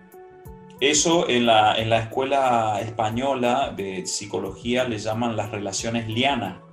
Eso 0.81 1.29
en 1.29 1.45
la, 1.45 1.75
en 1.75 1.89
la 1.89 1.99
escuela 1.99 2.81
española 2.81 3.71
de 3.75 4.05
psicología 4.05 4.83
le 4.83 4.97
llaman 4.97 5.37
las 5.37 5.51
relaciones 5.51 6.07
liana 6.07 6.63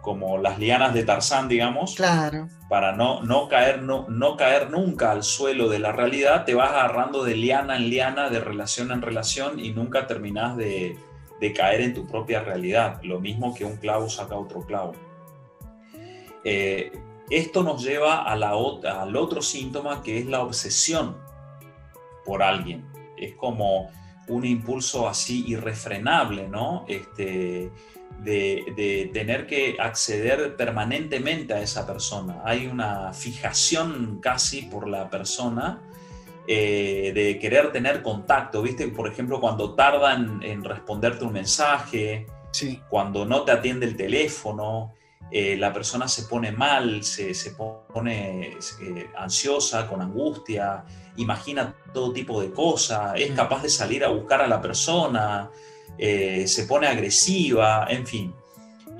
como 0.00 0.38
las 0.38 0.58
lianas 0.58 0.94
de 0.94 1.04
Tarzán, 1.04 1.48
digamos, 1.48 1.94
claro. 1.94 2.48
para 2.68 2.92
no, 2.92 3.22
no, 3.22 3.48
caer, 3.48 3.82
no, 3.82 4.06
no 4.08 4.36
caer 4.36 4.70
nunca 4.70 5.12
al 5.12 5.22
suelo 5.22 5.68
de 5.68 5.78
la 5.78 5.92
realidad, 5.92 6.44
te 6.44 6.54
vas 6.54 6.70
agarrando 6.70 7.24
de 7.24 7.36
liana 7.36 7.76
en 7.76 7.90
liana, 7.90 8.30
de 8.30 8.40
relación 8.40 8.92
en 8.92 9.02
relación 9.02 9.60
y 9.60 9.72
nunca 9.72 10.06
terminas 10.06 10.56
de, 10.56 10.98
caer 11.54 11.82
en 11.82 11.94
tu 11.94 12.06
propia 12.06 12.42
realidad, 12.42 13.00
lo 13.02 13.20
mismo 13.20 13.54
que 13.54 13.64
un 13.64 13.76
clavo 13.76 14.08
saca 14.08 14.36
otro 14.36 14.62
clavo. 14.62 14.92
Eh, 16.44 16.92
esto 17.28 17.62
nos 17.62 17.82
lleva 17.82 18.24
a 18.24 18.36
la, 18.36 18.50
al 18.50 19.16
otro 19.16 19.42
síntoma 19.42 20.02
que 20.02 20.18
es 20.18 20.26
la 20.26 20.42
obsesión 20.42 21.16
por 22.24 22.42
alguien. 22.42 22.89
Es 23.20 23.34
como 23.34 23.90
un 24.28 24.44
impulso 24.44 25.08
así 25.08 25.44
irrefrenable, 25.46 26.48
¿no? 26.48 26.84
Este, 26.88 27.70
de, 28.22 29.10
tener 29.12 29.46
que 29.46 29.76
acceder 29.78 30.56
permanentemente 30.56 31.54
a 31.54 31.60
esa 31.60 31.86
persona. 31.86 32.42
Hay 32.44 32.66
una 32.66 33.12
fijación 33.12 34.18
casi 34.22 34.62
por 34.62 34.88
la 34.88 35.08
persona 35.08 35.80
eh, 36.46 37.12
de 37.14 37.38
querer 37.38 37.72
tener 37.72 38.02
contacto, 38.02 38.62
¿viste? 38.62 38.88
Por 38.88 39.08
ejemplo, 39.08 39.40
cuando 39.40 39.74
tardan 39.74 40.42
en 40.42 40.64
responderte 40.64 41.24
un 41.24 41.32
mensaje, 41.32 42.26
Sí, 42.50 42.82
cuando 42.88 43.24
no 43.24 43.42
te 43.42 43.52
atiende 43.52 43.86
el 43.86 43.96
teléfono, 43.96 44.94
eh, 45.30 45.56
la 45.56 45.72
persona 45.72 46.08
se 46.08 46.24
pone 46.24 46.50
mal, 46.50 47.04
se, 47.04 47.32
se 47.34 47.52
pone 47.52 48.56
eh, 48.80 49.10
ansiosa, 49.16 49.86
con 49.86 50.02
angustia, 50.02 50.84
imagina 51.20 51.74
todo 51.92 52.12
tipo 52.12 52.40
de 52.40 52.50
cosas, 52.50 53.12
es 53.16 53.30
Mm. 53.30 53.34
capaz 53.34 53.62
de 53.62 53.68
salir 53.68 54.04
a 54.04 54.08
buscar 54.08 54.40
a 54.40 54.46
la 54.48 54.60
persona, 54.60 55.50
eh, 55.98 56.46
se 56.46 56.64
pone 56.64 56.86
agresiva, 56.86 57.86
en 57.90 58.06
fin. 58.06 58.34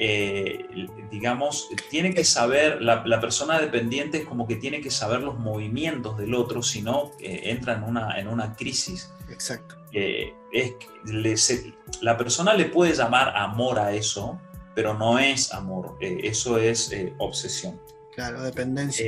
Eh, 0.03 0.65
digamos, 1.11 1.69
tiene 1.91 2.15
que 2.15 2.25
saber, 2.25 2.81
la, 2.81 3.03
la 3.05 3.21
persona 3.21 3.59
dependiente 3.61 4.19
es 4.19 4.25
como 4.25 4.47
que 4.47 4.57
tiene 4.57 4.81
que 4.81 4.91
saber 4.91 5.21
los 5.21 5.39
movimientos 5.39 6.17
del 6.17 6.35
otro, 6.35 6.63
si 6.63 6.81
no 6.81 7.13
eh, 7.21 7.43
entra 7.51 7.75
en 7.75 7.83
una, 7.83 8.19
en 8.19 8.29
una 8.29 8.55
crisis. 8.57 9.13
exacto. 9.31 9.77
Eh, 9.93 10.33
es, 10.53 10.73
que 10.73 10.87
le- 11.13 11.37
se- 11.37 11.75
la 12.01 12.17
persona 12.17 12.55
le 12.55 12.67
puede 12.67 12.95
llamar 12.95 13.37
amor 13.37 13.79
a 13.79 13.93
eso, 13.93 14.41
pero 14.75 14.95
no 14.95 15.19
es 15.19 15.53
amor, 15.53 15.97
eso 16.01 16.57
es 16.59 16.95
obsesión. 17.19 17.79
Claro, 18.15 18.43
dependencia. 18.43 19.05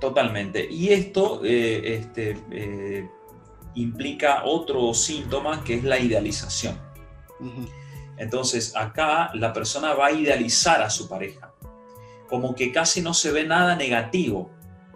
Totalmente. 0.00 0.68
Y 0.70 0.90
esto 0.90 1.40
eh, 1.44 1.96
este, 1.96 2.38
eh, 2.50 3.08
implica 3.74 4.44
otro 4.44 4.94
síntoma 4.94 5.64
que 5.64 5.74
es 5.74 5.84
la 5.84 5.98
idealización. 5.98 6.78
Entonces, 8.16 8.74
acá 8.76 9.30
la 9.34 9.52
persona 9.52 9.94
va 9.94 10.06
a 10.06 10.12
idealizar 10.12 10.82
a 10.82 10.90
su 10.90 11.08
pareja, 11.08 11.52
como 12.28 12.54
que 12.54 12.72
casi 12.72 13.00
no 13.00 13.14
se 13.14 13.30
ve 13.30 13.44
nada 13.44 13.76
negativo. 13.76 14.50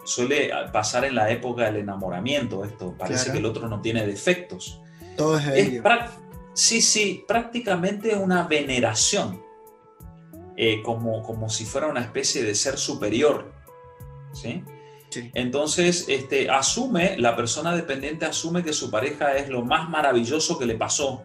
Suele 0.05 0.51
pasar 0.73 1.05
en 1.05 1.15
la 1.15 1.29
época 1.31 1.63
del 1.65 1.77
enamoramiento 1.77 2.65
esto, 2.65 2.93
parece 2.97 3.25
Claro. 3.25 3.31
que 3.33 3.39
el 3.39 3.45
otro 3.45 3.67
no 3.69 3.79
tiene 3.81 4.05
defectos. 4.05 4.81
Todo 5.15 5.37
es 5.37 5.47
Es 5.47 5.81
sí, 6.53 6.81
sí, 6.81 7.23
prácticamente 7.25 8.15
una 8.15 8.43
veneración, 8.43 9.41
eh, 10.57 10.81
como, 10.83 11.23
como 11.23 11.49
si 11.49 11.63
fuera 11.65 11.87
una 11.87 12.01
especie 12.01 12.43
de 12.43 12.53
ser 12.55 12.77
superior. 12.77 13.53
¿sí? 14.33 14.63
Sí. 15.13 15.29
Entonces, 15.35 16.05
este, 16.07 16.49
asume, 16.49 17.15
la 17.19 17.35
persona 17.35 17.75
dependiente 17.75 18.25
asume 18.25 18.63
que 18.63 18.73
su 18.73 18.89
pareja 18.89 19.37
es 19.37 19.47
lo 19.47 19.63
más 19.63 19.87
maravilloso 19.89 20.57
que 20.57 20.65
le 20.65 20.75
pasó. 20.75 21.23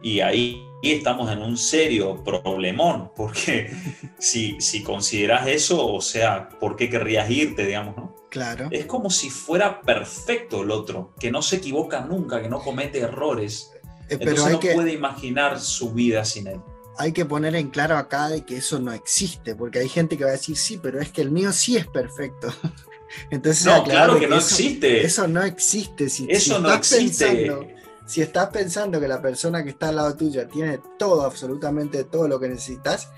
Y 0.00 0.20
ahí 0.20 0.64
estamos 0.82 1.30
en 1.30 1.42
un 1.42 1.56
serio 1.56 2.22
problemón, 2.24 3.10
porque 3.16 3.70
si, 4.18 4.60
si 4.60 4.82
consideras 4.84 5.48
eso, 5.48 5.92
o 5.92 6.00
sea, 6.00 6.48
¿por 6.48 6.76
qué 6.76 6.88
querrías 6.88 7.28
irte, 7.28 7.66
digamos, 7.66 7.96
no? 7.96 8.14
Claro. 8.30 8.68
Es 8.70 8.86
como 8.86 9.10
si 9.10 9.28
fuera 9.28 9.82
perfecto 9.82 10.62
el 10.62 10.70
otro, 10.70 11.14
que 11.18 11.32
no 11.32 11.42
se 11.42 11.56
equivoca 11.56 12.02
nunca, 12.02 12.40
que 12.40 12.48
no 12.48 12.60
comete 12.60 13.00
errores. 13.00 13.72
Eh, 14.08 14.10
Entonces 14.10 14.34
Pero 14.34 14.44
hay 14.46 14.52
no 14.52 14.60
que, 14.60 14.72
puede 14.72 14.92
imaginar 14.92 15.58
su 15.58 15.92
vida 15.92 16.24
sin 16.24 16.46
él. 16.46 16.60
Hay 17.00 17.12
que 17.12 17.24
poner 17.24 17.54
en 17.56 17.70
claro 17.70 17.96
acá 17.96 18.28
de 18.28 18.44
que 18.44 18.56
eso 18.58 18.78
no 18.78 18.92
existe, 18.92 19.54
porque 19.54 19.78
hay 19.80 19.88
gente 19.88 20.16
que 20.18 20.24
va 20.24 20.30
a 20.30 20.34
decir, 20.34 20.56
sí, 20.56 20.78
pero 20.82 21.00
es 21.00 21.10
que 21.10 21.22
el 21.22 21.30
mío 21.30 21.52
sí 21.52 21.76
es 21.76 21.86
perfecto. 21.86 22.48
Entonces, 23.30 23.66
No, 23.66 23.82
claro 23.84 24.18
que 24.20 24.28
no 24.28 24.36
eso, 24.36 24.48
existe. 24.54 25.04
Eso 25.04 25.26
no 25.26 25.42
existe. 25.42 26.08
Si, 26.08 26.24
si 26.26 26.30
Eso 26.30 26.58
no 26.60 26.68
estás 26.72 26.92
existe. 26.92 27.26
pensando- 27.26 27.66
si 28.06 28.22
estás 28.22 28.48
pensando 28.48 28.98
que 29.00 29.06
la 29.06 29.22
persona 29.22 29.62
que 29.62 29.70
está 29.70 29.90
al 29.90 29.96
lado 29.96 30.16
tuya 30.16 30.48
tiene 30.48 30.80
todo, 30.98 31.22
absolutamente 31.22 32.02
todo 32.02 32.26
lo 32.26 32.40
que 32.40 32.48
necesitas, 32.48 33.08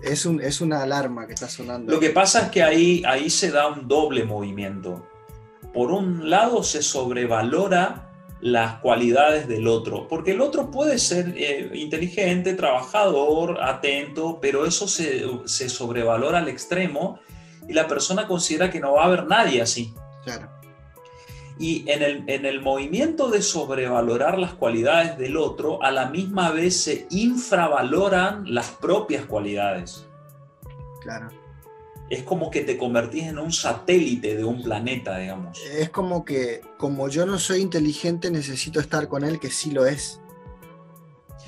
es, 0.00 0.26
un, 0.26 0.40
es 0.40 0.60
una 0.60 0.82
alarma 0.82 1.26
que 1.26 1.32
está 1.34 1.48
sonando. 1.48 1.92
Lo 1.92 1.98
que 1.98 2.10
pasa 2.10 2.42
es 2.42 2.50
que 2.50 2.62
ahí, 2.62 3.02
ahí 3.04 3.28
se 3.30 3.50
da 3.50 3.66
un 3.66 3.88
doble 3.88 4.22
movimiento. 4.24 5.04
Por 5.74 5.90
un 5.90 6.30
lado 6.30 6.62
se 6.62 6.82
sobrevalora 6.82 8.11
las 8.42 8.80
cualidades 8.80 9.46
del 9.46 9.68
otro, 9.68 10.08
porque 10.08 10.32
el 10.32 10.40
otro 10.40 10.70
puede 10.70 10.98
ser 10.98 11.32
eh, 11.36 11.70
inteligente, 11.74 12.54
trabajador, 12.54 13.62
atento, 13.62 14.40
pero 14.42 14.66
eso 14.66 14.88
se, 14.88 15.24
se 15.44 15.68
sobrevalora 15.68 16.38
al 16.38 16.48
extremo 16.48 17.20
y 17.68 17.72
la 17.72 17.86
persona 17.86 18.26
considera 18.26 18.68
que 18.68 18.80
no 18.80 18.94
va 18.94 19.04
a 19.04 19.06
haber 19.06 19.26
nadie 19.26 19.62
así. 19.62 19.94
Claro. 20.24 20.50
Y 21.56 21.88
en 21.88 22.02
el, 22.02 22.24
en 22.26 22.44
el 22.44 22.60
movimiento 22.60 23.30
de 23.30 23.42
sobrevalorar 23.42 24.36
las 24.40 24.54
cualidades 24.54 25.16
del 25.18 25.36
otro, 25.36 25.80
a 25.80 25.92
la 25.92 26.06
misma 26.06 26.50
vez 26.50 26.82
se 26.82 27.06
infravaloran 27.10 28.52
las 28.52 28.70
propias 28.70 29.24
cualidades. 29.24 30.04
Claro. 31.00 31.28
Es 32.10 32.22
como 32.22 32.50
que 32.50 32.60
te 32.60 32.76
convertís 32.76 33.24
en 33.24 33.38
un 33.38 33.52
satélite 33.52 34.36
de 34.36 34.44
un 34.44 34.62
planeta, 34.62 35.18
digamos. 35.18 35.58
Es 35.72 35.88
como 35.90 36.24
que, 36.24 36.60
como 36.76 37.08
yo 37.08 37.24
no 37.24 37.38
soy 37.38 37.60
inteligente, 37.60 38.30
necesito 38.30 38.80
estar 38.80 39.08
con 39.08 39.24
él 39.24 39.40
que 39.40 39.50
sí 39.50 39.70
lo 39.70 39.86
es. 39.86 40.20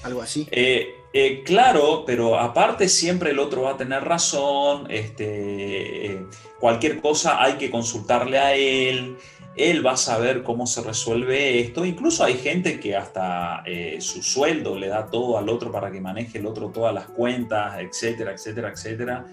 Algo 0.04 0.20
así. 0.20 0.46
Eh, 0.50 0.96
eh, 1.14 1.42
claro, 1.44 2.04
pero 2.06 2.38
aparte 2.38 2.88
siempre 2.88 3.30
el 3.30 3.38
otro 3.38 3.62
va 3.62 3.72
a 3.72 3.76
tener 3.76 4.04
razón, 4.04 4.86
este, 4.90 6.06
eh, 6.06 6.26
cualquier 6.60 7.00
cosa 7.00 7.42
hay 7.42 7.54
que 7.54 7.70
consultarle 7.70 8.38
a 8.38 8.54
él, 8.54 9.16
él 9.56 9.86
va 9.86 9.92
a 9.92 9.96
saber 9.96 10.42
cómo 10.42 10.66
se 10.66 10.82
resuelve 10.82 11.60
esto, 11.60 11.86
incluso 11.86 12.22
hay 12.24 12.34
gente 12.34 12.80
que 12.80 12.96
hasta 12.96 13.62
su 14.00 14.22
sueldo 14.22 14.76
le 14.76 14.88
da 14.88 15.06
todo 15.06 15.38
al 15.38 15.48
otro 15.48 15.70
para 15.70 15.90
que 15.92 16.00
maneje 16.00 16.38
el 16.38 16.46
otro 16.46 16.70
todas 16.70 16.92
las 16.92 17.06
cuentas, 17.06 17.78
etcétera, 17.78 18.32
etcétera, 18.32 18.70
etcétera. 18.70 19.24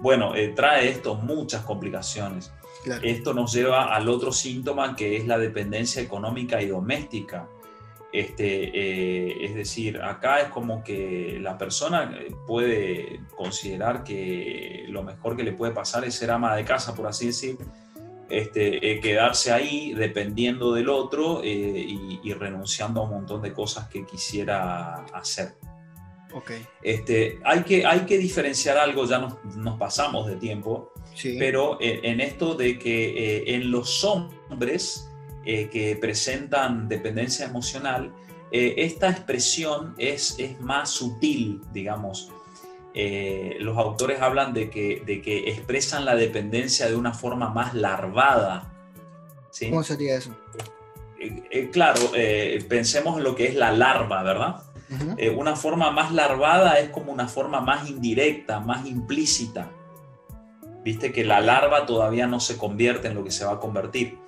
Bueno, 0.00 0.34
eh, 0.34 0.48
trae 0.48 0.88
esto 0.88 1.14
muchas 1.14 1.62
complicaciones. 1.62 2.52
Claro. 2.84 3.02
Esto 3.04 3.34
nos 3.34 3.52
lleva 3.52 3.94
al 3.94 4.08
otro 4.08 4.32
síntoma 4.32 4.94
que 4.94 5.16
es 5.16 5.26
la 5.26 5.38
dependencia 5.38 6.00
económica 6.00 6.62
y 6.62 6.68
doméstica. 6.68 7.48
Este, 8.12 8.70
eh, 8.72 9.44
es 9.44 9.54
decir, 9.54 10.00
acá 10.00 10.40
es 10.40 10.48
como 10.48 10.82
que 10.82 11.38
la 11.40 11.58
persona 11.58 12.16
eh, 12.18 12.34
puede 12.46 13.20
considerar 13.36 14.04
que 14.04 14.86
lo 14.88 15.02
mejor 15.02 15.36
que 15.36 15.42
le 15.42 15.52
puede 15.52 15.72
pasar 15.72 16.04
es 16.04 16.14
ser 16.14 16.30
ama 16.30 16.54
de 16.54 16.64
casa, 16.64 16.94
por 16.94 17.06
así 17.06 17.26
decir, 17.26 17.58
este, 18.28 18.90
eh, 18.90 19.00
quedarse 19.00 19.52
ahí 19.52 19.94
dependiendo 19.94 20.72
del 20.72 20.88
otro 20.88 21.42
eh, 21.44 21.46
y, 21.46 22.20
y 22.24 22.32
renunciando 22.32 23.00
a 23.00 23.04
un 23.04 23.10
montón 23.10 23.40
de 23.42 23.52
cosas 23.52 23.88
que 23.88 24.04
quisiera 24.04 25.04
hacer. 25.12 25.54
Ok. 26.32 26.50
Este, 26.82 27.40
hay, 27.44 27.62
que, 27.62 27.86
hay 27.86 28.00
que 28.00 28.18
diferenciar 28.18 28.76
algo, 28.78 29.06
ya 29.06 29.18
nos, 29.18 29.42
nos 29.56 29.78
pasamos 29.78 30.26
de 30.26 30.36
tiempo, 30.36 30.92
Sí. 31.14 31.36
pero 31.38 31.78
eh, 31.80 32.00
en 32.02 32.20
esto 32.20 32.54
de 32.54 32.78
que 32.78 33.08
eh, 33.38 33.54
en 33.54 33.70
los 33.70 34.04
hombres 34.04 35.08
eh, 35.46 35.68
que 35.70 35.96
presentan 35.96 36.88
dependencia 36.88 37.46
emocional, 37.46 38.12
esta 38.52 39.10
expresión 39.10 39.94
es, 39.98 40.36
es 40.38 40.58
más 40.60 40.88
sutil, 40.90 41.60
digamos. 41.72 42.30
Los 43.58 43.76
autores 43.76 44.22
hablan 44.22 44.54
de 44.54 44.70
que, 44.70 45.02
de 45.04 45.20
que 45.20 45.50
expresan 45.50 46.04
la 46.06 46.14
dependencia 46.14 46.88
de 46.88 46.96
una 46.96 47.12
forma 47.12 47.50
más 47.50 47.74
larvada. 47.74 48.72
¿sí? 49.50 49.68
¿Cómo 49.68 49.82
sería 49.82 50.16
eso? 50.16 50.30
Claro, 51.72 52.00
pensemos 52.68 53.18
en 53.18 53.24
lo 53.24 53.34
que 53.34 53.46
es 53.46 53.56
la 53.56 53.72
larva, 53.72 54.22
¿verdad? 54.22 54.62
Eh, 55.16 55.30
una 55.30 55.56
forma 55.56 55.90
más 55.90 56.12
larvada 56.12 56.78
es 56.78 56.90
como 56.90 57.12
una 57.12 57.28
forma 57.28 57.60
más 57.60 57.88
indirecta, 57.90 58.60
más 58.60 58.86
implícita. 58.86 59.70
Viste 60.84 61.12
que 61.12 61.24
la 61.24 61.40
larva 61.40 61.86
todavía 61.86 62.26
no 62.26 62.38
se 62.38 62.56
convierte 62.56 63.08
en 63.08 63.14
lo 63.14 63.24
que 63.24 63.32
se 63.32 63.44
va 63.44 63.54
a 63.54 63.60
convertir. 63.60 64.18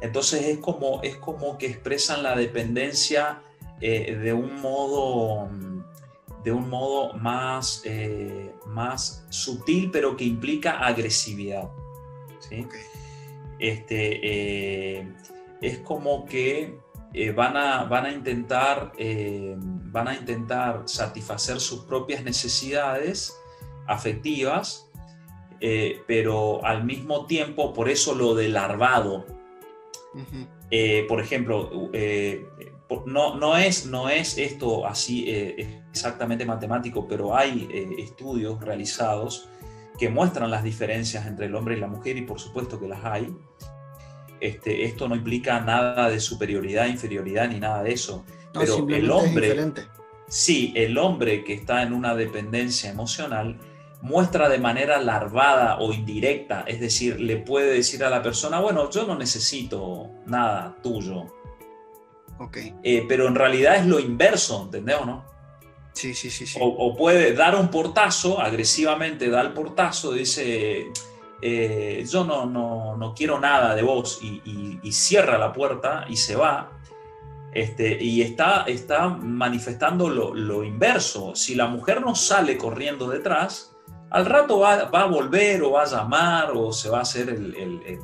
Entonces 0.00 0.46
es 0.46 0.58
como, 0.58 1.00
es 1.02 1.16
como 1.16 1.58
que 1.58 1.66
expresan 1.66 2.22
la 2.22 2.34
dependencia 2.34 3.42
eh, 3.80 4.16
de 4.16 4.32
un 4.32 4.60
modo, 4.60 5.48
de 6.42 6.50
un 6.50 6.68
modo 6.68 7.12
más, 7.14 7.82
eh, 7.84 8.52
más 8.66 9.24
sutil, 9.28 9.90
pero 9.92 10.16
que 10.16 10.24
implica 10.24 10.80
agresividad. 10.80 11.70
¿sí? 12.40 12.66
Este, 13.60 15.00
es 15.60 15.78
como 15.78 16.24
que 16.26 16.78
eh, 17.14 17.32
van, 17.32 17.56
a, 17.56 17.84
van, 17.84 18.04
a 18.06 18.12
intentar, 18.12 18.92
eh, 18.98 19.54
van 19.58 20.08
a 20.08 20.14
intentar 20.14 20.82
satisfacer 20.84 21.58
sus 21.58 21.84
propias 21.84 22.22
necesidades 22.22 23.34
afectivas, 23.86 24.90
eh, 25.60 26.02
pero 26.06 26.64
al 26.64 26.84
mismo 26.84 27.26
tiempo, 27.26 27.72
por 27.72 27.88
eso 27.88 28.14
lo 28.14 28.34
de 28.34 28.48
larvado, 28.48 29.24
por 31.08 31.20
ejemplo, 31.20 31.90
no, 33.06 33.36
no, 33.36 33.56
es, 33.56 33.86
no 33.86 34.08
es 34.08 34.36
esto 34.36 34.86
así 34.86 35.30
exactamente 35.30 36.44
matemático, 36.44 37.06
pero 37.08 37.36
hay 37.36 37.68
estudios 37.98 38.60
realizados 38.60 39.48
que 39.98 40.08
muestran 40.08 40.50
las 40.50 40.62
diferencias 40.62 41.26
entre 41.26 41.46
el 41.46 41.54
hombre 41.54 41.76
y 41.76 41.80
la 41.80 41.88
mujer 41.88 42.16
y 42.16 42.22
por 42.22 42.38
supuesto 42.38 42.78
que 42.78 42.88
las 42.88 43.04
hay. 43.04 43.34
Este, 44.40 44.84
esto 44.84 45.08
no 45.08 45.16
implica 45.16 45.60
nada 45.60 46.08
de 46.08 46.20
superioridad, 46.20 46.86
inferioridad 46.86 47.48
ni 47.48 47.58
nada 47.58 47.82
de 47.82 47.92
eso. 47.92 48.24
No, 48.54 48.60
pero 48.60 48.88
el 48.88 49.10
hombre, 49.10 49.72
sí, 50.28 50.72
el 50.76 50.96
hombre 50.98 51.44
que 51.44 51.54
está 51.54 51.82
en 51.82 51.92
una 51.92 52.14
dependencia 52.14 52.90
emocional 52.90 53.58
muestra 54.00 54.48
de 54.48 54.58
manera 54.58 55.00
larvada 55.00 55.78
o 55.78 55.92
indirecta, 55.92 56.64
es 56.66 56.80
decir, 56.80 57.20
le 57.20 57.36
puede 57.36 57.72
decir 57.72 58.04
a 58.04 58.10
la 58.10 58.22
persona, 58.22 58.60
bueno, 58.60 58.88
yo 58.90 59.06
no 59.06 59.16
necesito 59.16 60.10
nada 60.26 60.76
tuyo. 60.82 61.26
Okay. 62.38 62.74
Eh, 62.84 63.04
pero 63.08 63.26
en 63.26 63.34
realidad 63.34 63.76
es 63.76 63.86
lo 63.86 63.98
inverso, 63.98 64.62
¿entendés 64.62 64.96
o 65.00 65.04
no? 65.04 65.24
Sí, 65.92 66.14
sí, 66.14 66.30
sí. 66.30 66.46
sí. 66.46 66.58
O, 66.62 66.96
puede 66.96 67.32
dar 67.32 67.56
un 67.56 67.70
portazo, 67.70 68.40
agresivamente 68.40 69.28
da 69.28 69.40
el 69.40 69.52
portazo, 69.52 70.12
dice, 70.12 70.92
eh, 71.40 72.04
yo 72.08 72.24
no, 72.24 72.46
no, 72.46 72.96
no, 72.96 73.14
quiero 73.14 73.38
nada 73.38 73.74
de 73.74 73.82
vos 73.82 74.20
y, 74.22 74.92
cierra 74.92 75.38
la 75.38 75.52
puerta 75.52 76.04
y 76.08 76.16
se 76.16 76.34
va. 76.34 76.72
Este, 77.52 78.02
y 78.02 78.22
está, 78.22 78.64
está 78.64 79.08
manifestando 79.08 80.08
lo, 80.08 80.34
lo, 80.34 80.64
inverso. 80.64 81.34
Si 81.34 81.54
la 81.54 81.66
mujer 81.66 82.00
no 82.00 82.14
sale 82.14 82.58
corriendo 82.58 83.08
detrás, 83.08 83.76
al 84.10 84.26
rato 84.26 84.60
va, 84.60 84.84
va, 84.84 85.02
a 85.02 85.06
volver 85.06 85.62
o 85.62 85.72
va 85.72 85.82
a 85.82 85.86
llamar 85.86 86.52
o 86.54 86.72
se 86.72 86.90
va 86.90 86.98
a 86.98 87.02
hacer 87.02 87.28
el, 87.30 87.54
el, 87.54 88.00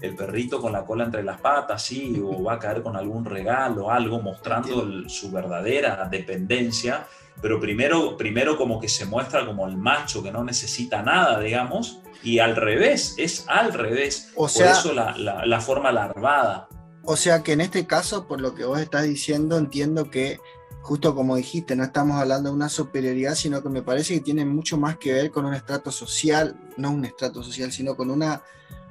el, 0.00 0.16
perrito 0.16 0.60
con 0.60 0.72
la 0.72 0.84
cola 0.84 1.04
entre 1.04 1.22
las 1.22 1.40
patas, 1.40 1.82
sí, 1.82 2.20
o 2.24 2.42
va 2.42 2.54
a 2.54 2.58
caer 2.58 2.82
con 2.82 2.96
algún 2.96 3.24
regalo, 3.24 3.90
algo 3.90 4.20
mostrando 4.20 5.08
su 5.08 5.30
verdadera 5.30 6.08
dependencia. 6.10 7.06
Pero 7.40 7.60
primero, 7.60 8.16
primero 8.16 8.56
como 8.56 8.80
que 8.80 8.88
se 8.88 9.06
muestra 9.06 9.46
como 9.46 9.66
el 9.68 9.76
macho 9.76 10.22
que 10.22 10.32
no 10.32 10.42
necesita 10.42 11.02
nada, 11.02 11.40
digamos, 11.40 12.00
y 12.22 12.40
al 12.40 12.56
revés, 12.56 13.14
es 13.16 13.44
al 13.48 13.72
revés. 13.72 14.32
O 14.34 14.48
sea, 14.48 14.66
por 14.66 14.78
eso 14.78 14.92
la, 14.92 15.16
la, 15.16 15.46
la 15.46 15.60
forma 15.60 15.92
larvada. 15.92 16.68
O 17.04 17.16
sea 17.16 17.42
que 17.42 17.52
en 17.52 17.60
este 17.60 17.86
caso, 17.86 18.26
por 18.26 18.40
lo 18.40 18.54
que 18.54 18.64
vos 18.64 18.80
estás 18.80 19.04
diciendo, 19.04 19.56
entiendo 19.56 20.10
que 20.10 20.40
justo 20.88 21.14
como 21.14 21.36
dijiste, 21.36 21.76
no 21.76 21.84
estamos 21.84 22.18
hablando 22.18 22.48
de 22.48 22.56
una 22.56 22.70
superioridad, 22.70 23.34
sino 23.34 23.62
que 23.62 23.68
me 23.68 23.82
parece 23.82 24.14
que 24.14 24.20
tiene 24.20 24.46
mucho 24.46 24.78
más 24.78 24.96
que 24.96 25.12
ver 25.12 25.30
con 25.30 25.44
un 25.44 25.52
estrato 25.52 25.92
social, 25.92 26.58
no 26.78 26.90
un 26.90 27.04
estrato 27.04 27.42
social, 27.42 27.70
sino 27.72 27.94
con 27.94 28.10
una, 28.10 28.42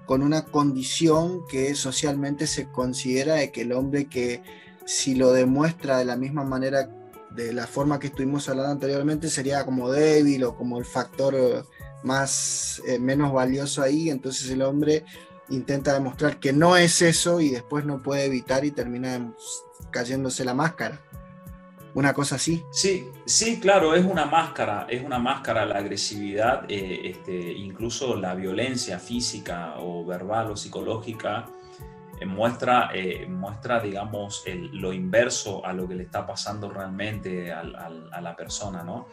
con 0.05 0.21
una 0.21 0.45
condición 0.45 1.47
que 1.47 1.73
socialmente 1.73 2.45
se 2.45 2.71
considera 2.71 3.33
de 3.35 3.51
que 3.51 3.61
el 3.61 3.71
hombre 3.71 4.05
que 4.05 4.43
si 4.85 5.15
lo 5.15 5.33
demuestra 5.33 5.97
de 5.97 6.05
la 6.05 6.15
misma 6.17 6.43
manera, 6.43 6.87
de 7.31 7.53
la 7.53 7.67
forma 7.67 7.99
que 7.99 8.07
estuvimos 8.07 8.47
hablando 8.49 8.71
anteriormente, 8.71 9.29
sería 9.29 9.65
como 9.65 9.89
débil 9.91 10.43
o 10.43 10.55
como 10.55 10.79
el 10.79 10.85
factor 10.85 11.65
más 12.03 12.81
eh, 12.87 12.99
menos 12.99 13.33
valioso 13.33 13.81
ahí, 13.81 14.09
entonces 14.09 14.49
el 14.49 14.61
hombre 14.61 15.05
intenta 15.49 15.93
demostrar 15.93 16.39
que 16.39 16.53
no 16.53 16.77
es 16.77 17.01
eso 17.01 17.39
y 17.39 17.49
después 17.49 17.85
no 17.85 18.01
puede 18.01 18.25
evitar 18.25 18.65
y 18.65 18.71
termina 18.71 19.33
cayéndose 19.91 20.43
la 20.43 20.53
máscara 20.53 21.01
una 21.97 22.13
cosa 22.13 22.35
así. 22.35 22.63
Sí, 22.69 23.09
sí, 23.25 23.59
claro, 23.59 23.95
es 23.95 24.05
una 24.05 24.25
máscara, 24.27 24.85
es 24.87 25.03
una 25.03 25.17
máscara 25.17 25.65
la 25.65 25.79
agresividad, 25.79 26.65
eh, 26.69 27.09
este, 27.09 27.53
incluso 27.53 28.15
la 28.15 28.35
violencia 28.35 28.99
física 28.99 29.73
o 29.79 30.05
verbal 30.05 30.51
o 30.51 30.55
psicológica 30.55 31.45
eh, 31.47 31.56
muestra, 32.25 32.89
eh, 32.93 33.27
muestra, 33.27 33.79
digamos, 33.79 34.43
lo 34.73 34.93
inverso 34.93 35.65
a 35.65 35.73
lo 35.73 35.87
que 35.87 35.95
le 35.95 36.03
está 36.03 36.25
pasando 36.25 36.69
realmente 36.69 37.51
a 37.51 38.21
la 38.21 38.35
persona, 38.35 38.83
¿no? 38.83 39.07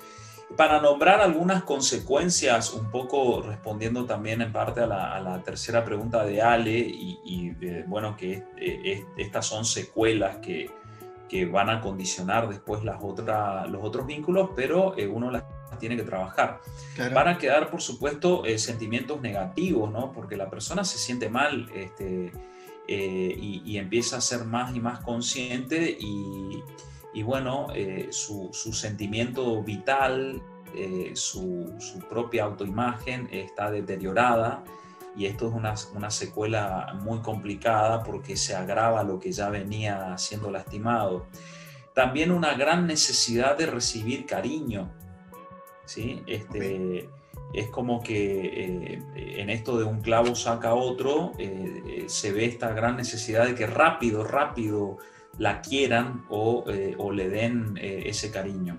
Para 0.57 0.81
nombrar 0.81 1.21
algunas 1.21 1.65
consecuencias, 1.65 2.75
un 2.75 2.91
poco 2.91 3.43
respondiendo 3.43 4.05
también 4.05 4.43
en 4.43 4.53
parte 4.53 4.83
a 4.83 4.87
la, 4.87 5.43
tercera 5.45 5.85
pregunta 5.85 6.25
de 6.25 6.43
Ale, 6.43 6.79
y, 6.79 7.51
bueno, 7.87 8.17
que 8.17 8.45
estas 9.17 9.47
son 9.47 9.65
secuelas 9.65 10.37
que, 10.37 10.71
que 11.29 11.47
van 11.47 11.71
a 11.71 11.81
condicionar 11.81 12.49
después 12.49 12.85
las 12.85 13.03
otras 13.03 13.69
los 13.69 13.83
otros 13.83 14.07
vínculos, 14.07 14.51
pero 14.55 14.97
eh, 14.97 15.07
uno 15.09 15.31
las 15.31 15.45
tiene 15.79 15.97
que 15.97 16.05
trabajar. 16.05 16.61
Van 17.13 17.29
a 17.29 17.39
quedar, 17.39 17.71
por 17.71 17.83
supuesto, 17.83 18.45
eh, 18.45 18.59
sentimientos 18.59 19.21
negativos, 19.21 19.91
¿no? 19.91 20.13
Porque 20.13 20.37
la 20.37 20.49
persona 20.49 20.85
se 20.85 20.99
siente 20.99 21.29
mal 21.29 21.69
este, 21.75 22.31
eh, 22.89 23.37
y, 23.39 23.79
empieza 23.79 24.19
a 24.19 24.21
ser 24.21 24.45
más 24.45 24.75
y 24.75 24.81
más 24.81 25.01
consciente 25.01 25.97
y, 25.99 27.23
bueno, 27.23 27.69
su, 28.11 28.51
su, 28.53 28.73
sentimiento 28.73 29.63
vital, 29.63 30.43
su, 31.15 31.75
su 31.79 31.99
propia 32.01 32.45
autoimagen 32.45 33.29
está 33.31 33.71
deteriorada 33.71 34.65
y 35.17 35.27
esto 35.27 35.49
es 35.49 35.55
una, 35.55 35.75
una, 35.95 36.11
secuela 36.11 36.93
muy 37.03 37.21
complicada 37.21 38.03
porque 38.03 38.37
se 38.37 38.55
agrava 38.55 39.05
lo 39.05 39.21
que 39.21 39.31
ya 39.31 39.49
venía 39.49 40.19
siendo 40.19 40.51
lastimado. 40.51 41.27
También 41.95 42.33
una 42.33 42.55
gran 42.55 42.87
necesidad 42.87 43.57
de 43.57 43.67
recibir 43.67 44.27
cariño. 44.27 44.91
¿sí? 45.85 46.23
Este, 46.27 47.09
Es 47.55 47.69
como 47.69 48.03
que 48.03 48.95
eh, 48.95 49.03
en 49.15 49.49
esto 49.49 49.79
de 49.79 49.85
un 49.85 50.01
clavo 50.01 50.35
saca 50.35 50.75
otro, 50.75 51.33
eh, 51.39 51.83
eh, 51.87 52.05
se 52.09 52.33
ve 52.33 52.47
esta 52.47 52.73
gran 52.73 52.97
necesidad 52.97 53.47
de 53.47 53.55
que 53.55 53.67
rápido, 53.67 54.25
rápido 54.25 54.99
la 55.39 55.61
quieran 55.61 56.25
o, 56.29 56.65
o 56.99 57.13
le 57.13 57.29
den 57.29 57.77
ese 57.77 58.31
cariño. 58.31 58.79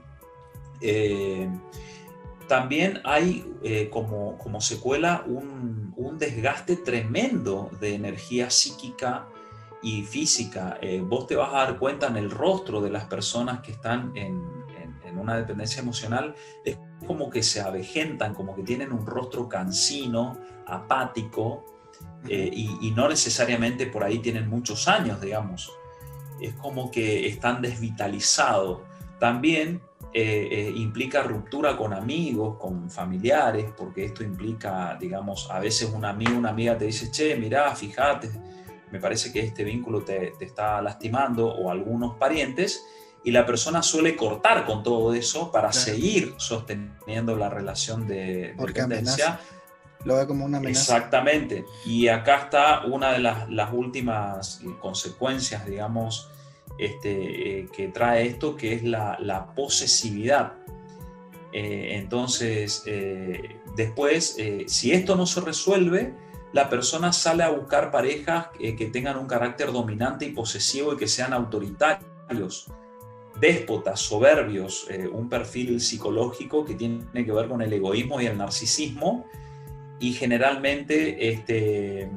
También 2.47 3.01
hay 3.03 3.89
como, 3.91 4.37
como, 4.37 4.61
secuela 4.61 5.23
un, 5.27 5.93
un, 5.97 6.17
desgaste 6.17 6.77
tremendo 6.77 7.69
de 7.81 7.95
energía 7.95 8.49
psíquica 8.49 9.27
y 9.81 10.03
física. 10.03 10.79
Vos 11.01 11.27
te 11.27 11.35
vas 11.35 11.49
a 11.53 11.57
dar 11.57 11.77
cuenta 11.77 12.07
en 12.07 12.15
el 12.15 12.31
rostro 12.31 12.79
de 12.79 12.89
las 12.89 13.03
personas 13.03 13.59
que 13.59 13.73
están 13.73 14.13
en, 14.15 14.54
en, 15.15 15.21
una 15.21 15.37
dependencia 15.37 15.81
emocional, 15.81 16.35
es 16.63 16.77
como 17.07 17.29
que 17.29 17.43
se 17.43 17.61
avejentan, 17.61 18.33
como 18.33 18.55
que 18.55 18.63
tienen 18.63 18.91
un 18.91 19.05
rostro 19.05 19.47
cansino, 19.49 20.37
apático, 20.67 21.65
eh, 22.27 22.49
y, 22.51 22.77
y 22.81 22.91
no 22.91 23.07
necesariamente 23.07 23.87
por 23.87 24.03
ahí 24.03 24.19
tienen 24.19 24.49
muchos 24.49 24.87
años, 24.87 25.21
digamos. 25.21 25.71
Es 26.41 26.53
como 26.55 26.91
que 26.91 27.27
están 27.27 27.61
desvitalizados. 27.61 28.81
También 29.19 29.81
eh, 30.17 30.47
eh, 30.49 30.73
implica 30.77 31.23
ruptura 31.23 31.75
con 31.75 31.91
amigos, 31.91 32.57
con 32.57 32.89
familiares, 32.89 33.65
porque 33.75 34.05
esto 34.05 34.23
implica, 34.23 34.97
digamos, 34.97 35.51
a 35.51 35.59
veces 35.59 35.91
un 35.93 36.05
amigo, 36.05 36.37
una 36.37 36.51
amiga 36.51 36.77
te 36.77 36.85
dice, 36.85 37.11
che, 37.11 37.35
mirá, 37.35 37.75
fíjate, 37.75 38.29
me 38.93 39.01
parece 39.01 39.33
que 39.33 39.41
este 39.41 39.65
vínculo 39.65 40.03
te, 40.03 40.31
está 40.39 40.81
lastimando, 40.81 41.49
o 41.49 41.69
algunos 41.69 42.15
parientes, 42.15 42.81
y 43.25 43.31
la 43.31 43.43
persona 43.43 43.81
suele 43.81 44.15
cortar 44.15 44.65
con 44.65 44.83
todo 44.83 45.11
eso 45.15 45.51
para 45.51 45.73
seguir 45.73 46.35
sosteniendo 46.37 47.35
la 47.35 47.49
relación 47.49 48.07
de 48.07 48.53
dependencia. 48.55 49.39
Lo 50.03 50.17
ve 50.17 50.27
como 50.27 50.45
una 50.45 50.59
amenaza. 50.59 50.97
Exactamente. 50.97 51.65
Y 51.87 52.07
acá 52.07 52.43
está 52.43 52.85
una 52.85 53.13
de 53.13 53.19
las, 53.19 53.49
las 53.49 53.73
últimas 53.73 54.61
consecuencias, 54.79 55.65
digamos, 55.65 56.29
este, 56.77 57.61
eh, 57.61 57.67
que 57.75 57.87
trae 57.87 58.27
esto, 58.27 58.55
que 58.55 58.75
es 58.75 58.83
la, 58.83 59.53
posesividad. 59.55 60.53
Eh, 61.51 61.95
entonces, 61.97 62.83
eh, 62.85 63.55
después, 63.75 64.37
si 64.67 64.91
esto 64.91 65.15
no 65.15 65.25
se 65.25 65.41
resuelve, 65.41 66.13
la 66.53 66.69
persona 66.69 67.11
sale 67.11 67.41
a 67.41 67.49
buscar 67.49 67.89
parejas 67.89 68.49
que 68.59 68.89
tengan 68.93 69.17
un 69.17 69.25
carácter 69.25 69.71
dominante 69.71 70.25
y 70.25 70.29
posesivo 70.29 70.93
y 70.93 70.97
que 70.97 71.07
sean 71.07 71.33
autoritarios, 71.33 72.67
déspotas, 73.39 73.99
soberbios, 73.99 74.87
un 75.11 75.29
perfil 75.29 75.81
psicológico 75.81 76.63
que 76.63 76.75
tiene 76.75 77.03
que 77.13 77.31
ver 77.31 77.47
con 77.47 77.61
el 77.61 77.71
egoísmo 77.73 78.21
y 78.21 78.25
el 78.25 78.37
narcisismo. 78.37 79.25
Y 79.99 80.13
generalmente 80.13 81.29
este, 81.29 82.09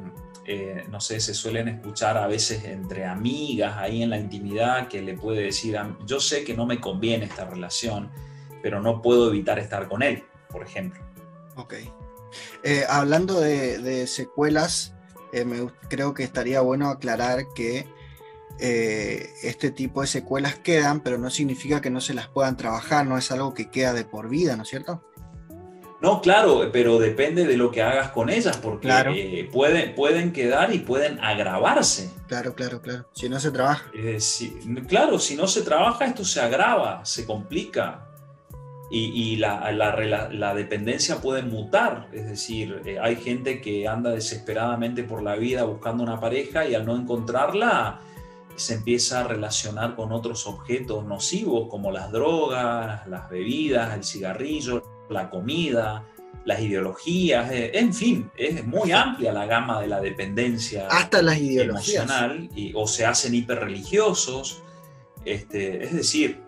eh, 0.50 0.86
no 0.90 0.98
sé, 0.98 1.20
se 1.20 1.34
suelen 1.34 1.68
escuchar 1.68 2.16
a 2.16 2.26
veces 2.26 2.64
entre 2.64 3.04
amigas 3.04 3.76
ahí 3.76 4.02
en 4.02 4.08
la 4.08 4.18
intimidad 4.18 4.88
que 4.88 5.02
le 5.02 5.12
puede 5.12 5.42
decir, 5.42 5.76
yo 6.06 6.20
sé 6.20 6.42
que 6.42 6.54
no 6.54 6.64
me 6.64 6.80
conviene 6.80 7.26
esta 7.26 7.44
relación, 7.44 8.10
pero 8.62 8.80
no 8.80 9.02
puedo 9.02 9.28
evitar 9.28 9.58
estar 9.58 9.86
con 9.88 10.02
él, 10.02 10.24
por 10.48 10.62
ejemplo. 10.62 11.02
Ok. 11.56 11.74
Eh, 12.62 12.82
hablando 12.88 13.38
de, 13.38 14.06
secuelas, 14.06 14.94
eh, 15.34 15.44
me, 15.44 15.70
creo 15.90 16.14
que 16.14 16.22
estaría 16.22 16.62
bueno 16.62 16.88
aclarar 16.88 17.44
que 17.54 17.86
este 18.58 19.70
tipo 19.70 20.00
de 20.00 20.06
secuelas 20.06 20.56
quedan, 20.56 21.00
pero 21.00 21.18
no 21.18 21.30
significa 21.30 21.80
que 21.80 21.90
no 21.90 22.00
se 22.00 22.14
las 22.14 22.28
puedan 22.28 22.56
trabajar, 22.56 23.06
no 23.06 23.16
es 23.16 23.30
algo 23.30 23.54
que 23.54 23.70
queda 23.70 23.92
de 23.92 24.04
por 24.04 24.28
vida, 24.28 24.56
¿no 24.56 24.64
es 24.64 24.68
cierto? 24.68 25.02
No, 26.00 26.20
claro, 26.20 26.70
pero 26.72 26.98
depende 26.98 27.44
de 27.44 27.56
lo 27.56 27.72
que 27.72 27.82
hagas 27.82 28.10
con 28.10 28.30
ellas, 28.30 28.56
porque 28.56 28.88
eh, 28.88 29.48
pueden, 29.52 29.96
pueden 29.96 30.32
quedar 30.32 30.72
y 30.72 30.78
pueden 30.78 31.18
agravarse. 31.18 32.12
Claro, 32.28 32.54
claro, 32.54 32.80
claro. 32.80 33.08
Si 33.12 33.28
no 33.28 33.40
se 33.40 33.50
trabaja. 33.50 33.90
Eh, 33.92 34.18
claro, 34.86 35.18
si 35.18 35.34
no 35.34 35.48
se 35.48 35.62
trabaja, 35.62 36.04
esto 36.04 36.24
se 36.24 36.40
agrava, 36.40 37.04
se 37.04 37.26
complica. 37.26 38.04
Y, 38.90 39.36
la, 39.36 40.54
dependencia 40.54 41.20
puede 41.20 41.42
mutar. 41.42 42.08
Es 42.12 42.26
decir, 42.26 42.80
eh, 42.86 42.98
hay 43.02 43.16
gente 43.16 43.60
que 43.60 43.86
anda 43.86 44.12
desesperadamente 44.12 45.02
por 45.02 45.22
la 45.22 45.34
vida 45.34 45.64
buscando 45.64 46.04
una 46.04 46.20
pareja 46.20 46.66
y 46.66 46.74
al 46.74 46.86
no 46.86 46.96
encontrarla 46.96 48.00
se 48.58 48.74
empieza 48.74 49.20
a 49.20 49.24
relacionar 49.24 49.94
con 49.96 50.12
otros 50.12 50.46
objetos 50.46 51.04
nocivos 51.04 51.68
como 51.68 51.90
las 51.90 52.10
drogas, 52.12 53.06
las 53.06 53.30
bebidas, 53.30 53.94
el 53.94 54.04
cigarrillo, 54.04 54.82
la 55.08 55.30
comida, 55.30 56.04
las 56.44 56.60
ideologías, 56.60 57.50
eh, 57.52 57.72
en 57.74 57.92
fin, 57.92 58.30
es 58.36 58.66
muy 58.66 58.92
amplia 58.92 59.32
la 59.32 59.46
gama 59.46 59.80
de 59.80 59.86
la 59.86 60.00
dependencia 60.00 60.86
Hasta 60.88 61.20
las 61.20 61.38
ideologías. 61.38 62.04
emocional 62.04 62.48
y, 62.54 62.72
o 62.74 62.86
se 62.86 63.04
hacen 63.04 63.34
hiperreligiosos. 63.34 64.62
Este, 65.24 65.84
es 65.84 65.92
decir, 65.92 66.40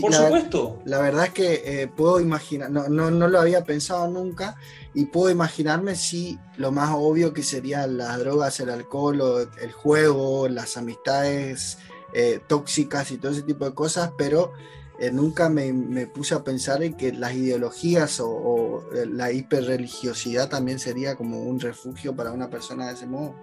por 0.00 0.12
supuesto. 0.12 0.80
La 0.84 0.98
verdad 1.00 1.26
es 1.26 1.32
que 1.32 1.82
eh, 1.82 1.88
puedo 1.88 2.20
imaginar, 2.20 2.70
no, 2.70 2.88
no, 2.88 3.10
no, 3.10 3.28
lo 3.28 3.40
había 3.40 3.64
pensado 3.64 4.08
nunca, 4.08 4.56
y 4.94 5.06
puedo 5.06 5.30
imaginarme 5.30 5.94
si 5.94 6.38
lo 6.56 6.72
más 6.72 6.90
obvio 6.92 7.32
que 7.32 7.42
serían 7.42 7.96
las 7.96 8.18
drogas, 8.18 8.58
el 8.60 8.70
alcohol, 8.70 9.20
o 9.20 9.40
el 9.40 9.72
juego, 9.72 10.48
las 10.48 10.76
amistades 10.76 11.78
eh, 12.12 12.40
tóxicas 12.46 13.10
y 13.10 13.18
todo 13.18 13.32
ese 13.32 13.42
tipo 13.42 13.64
de 13.64 13.74
cosas, 13.74 14.10
pero 14.16 14.52
eh, 14.98 15.10
nunca 15.12 15.48
me, 15.48 15.72
me, 15.72 16.06
puse 16.06 16.34
a 16.34 16.42
pensar 16.42 16.82
en 16.82 16.94
que 16.94 17.12
las 17.12 17.34
ideologías 17.34 18.18
o, 18.20 18.28
o, 18.28 18.84
la 18.92 19.30
hiperreligiosidad 19.30 20.48
también 20.48 20.78
sería 20.78 21.16
como 21.16 21.42
un 21.42 21.60
refugio 21.60 22.16
para 22.16 22.32
una 22.32 22.48
persona 22.48 22.86
de 22.88 22.94
ese 22.94 23.06
modo. 23.06 23.34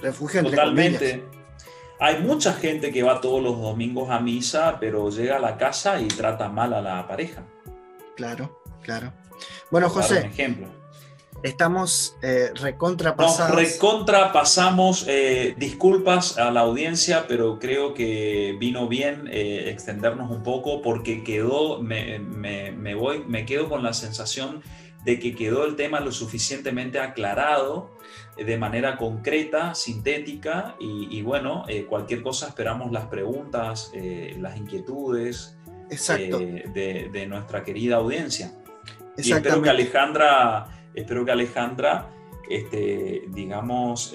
Refugio 0.00 0.40
entre 0.40 0.56
Totalmente. 0.56 1.43
Hay 2.00 2.20
mucha 2.20 2.52
gente 2.52 2.92
que 2.92 3.02
va 3.02 3.20
todos 3.20 3.42
los 3.42 3.60
domingos 3.60 4.10
a 4.10 4.20
misa, 4.20 4.78
pero 4.80 5.10
llega 5.10 5.36
a 5.36 5.40
la 5.40 5.56
casa 5.56 6.00
y 6.00 6.08
trata 6.08 6.48
mal 6.48 6.74
a 6.74 6.82
la 6.82 7.06
pareja. 7.06 7.44
Claro, 8.16 8.60
claro. 8.82 9.12
Bueno, 9.70 9.88
José. 9.88 10.20
un 10.20 10.26
ejemplo. 10.26 10.84
Estamos 11.42 12.16
eh, 12.22 12.52
recontrapasados. 12.54 13.54
Nos 13.54 13.72
recontrapasamos. 13.72 15.04
Eh, 15.08 15.54
disculpas 15.58 16.38
a 16.38 16.50
la 16.50 16.60
audiencia, 16.60 17.26
pero 17.28 17.58
creo 17.58 17.92
que 17.92 18.56
vino 18.58 18.88
bien 18.88 19.28
eh, 19.30 19.68
extendernos 19.68 20.30
un 20.30 20.42
poco 20.42 20.80
porque 20.80 21.22
quedó, 21.22 21.82
me, 21.82 22.18
me, 22.18 22.72
me, 22.72 22.94
voy, 22.94 23.24
me 23.26 23.44
quedo 23.44 23.68
con 23.68 23.82
la 23.82 23.92
sensación 23.92 24.62
de 25.04 25.18
que 25.18 25.34
quedó 25.34 25.66
el 25.66 25.76
tema 25.76 26.00
lo 26.00 26.12
suficientemente 26.12 26.98
aclarado 26.98 27.93
de 28.36 28.58
manera 28.58 28.96
concreta, 28.96 29.74
sintética 29.74 30.76
y, 30.80 31.08
y 31.10 31.22
bueno, 31.22 31.64
eh, 31.68 31.84
cualquier 31.84 32.22
cosa 32.22 32.48
esperamos 32.48 32.90
las 32.90 33.06
preguntas, 33.06 33.90
eh, 33.94 34.36
las 34.40 34.56
inquietudes 34.56 35.56
de, 35.88 37.10
de, 37.12 37.26
nuestra 37.26 37.62
querida 37.62 37.96
audiencia. 37.96 38.52
Y 39.16 39.32
espero 39.32 39.62
que 39.62 39.70
Alejandra, 39.70 40.66
espero 40.94 41.24
que 41.24 41.30
Alejandra 41.30 42.10
este, 42.48 43.24
digamos, 43.28 44.12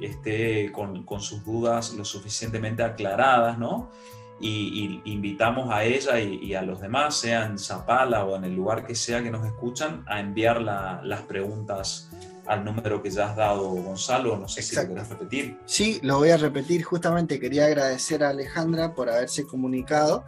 esté 0.00 0.70
con, 0.72 1.04
con, 1.04 1.20
sus 1.20 1.44
dudas 1.44 1.94
lo 1.94 2.04
suficientemente 2.04 2.82
aclaradas, 2.82 3.58
¿no? 3.58 3.90
Y, 4.38 5.00
y 5.04 5.12
invitamos 5.12 5.70
a 5.70 5.84
ella 5.84 6.20
y, 6.20 6.36
y, 6.36 6.54
a 6.54 6.62
los 6.62 6.80
demás, 6.80 7.16
sea 7.16 7.46
en 7.46 7.58
Zapala 7.58 8.24
o 8.24 8.36
en 8.36 8.44
el 8.44 8.54
lugar 8.54 8.86
que 8.86 8.94
sea 8.94 9.22
que 9.22 9.30
nos 9.30 9.46
escuchan, 9.46 10.04
a 10.06 10.20
enviar 10.20 10.60
la, 10.60 11.00
las 11.02 11.22
preguntas 11.22 12.10
al 12.46 12.64
número 12.64 13.02
que 13.02 13.10
ya 13.10 13.30
has 13.30 13.36
dado, 13.36 13.68
Gonzalo. 13.70 14.36
No 14.36 14.48
sé 14.48 14.60
Exacto. 14.60 14.80
si 14.80 14.88
lo 14.88 14.94
querés 14.94 15.08
repetir. 15.08 15.58
Sí, 15.66 16.00
lo 16.02 16.18
voy 16.18 16.30
a 16.30 16.36
repetir. 16.36 16.82
Justamente 16.82 17.40
quería 17.40 17.66
agradecer 17.66 18.22
a 18.24 18.30
Alejandra 18.30 18.94
por 18.94 19.10
haberse 19.10 19.46
comunicado 19.46 20.24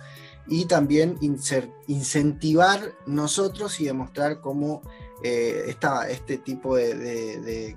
y 0.46 0.64
también 0.64 1.18
incentivar 1.86 2.92
nosotros 3.06 3.80
y 3.80 3.84
demostrar 3.84 4.40
cómo 4.40 4.82
eh, 5.22 5.64
esta, 5.66 6.08
este 6.08 6.38
tipo 6.38 6.76
de, 6.76 6.94
de, 6.94 7.40
de 7.40 7.76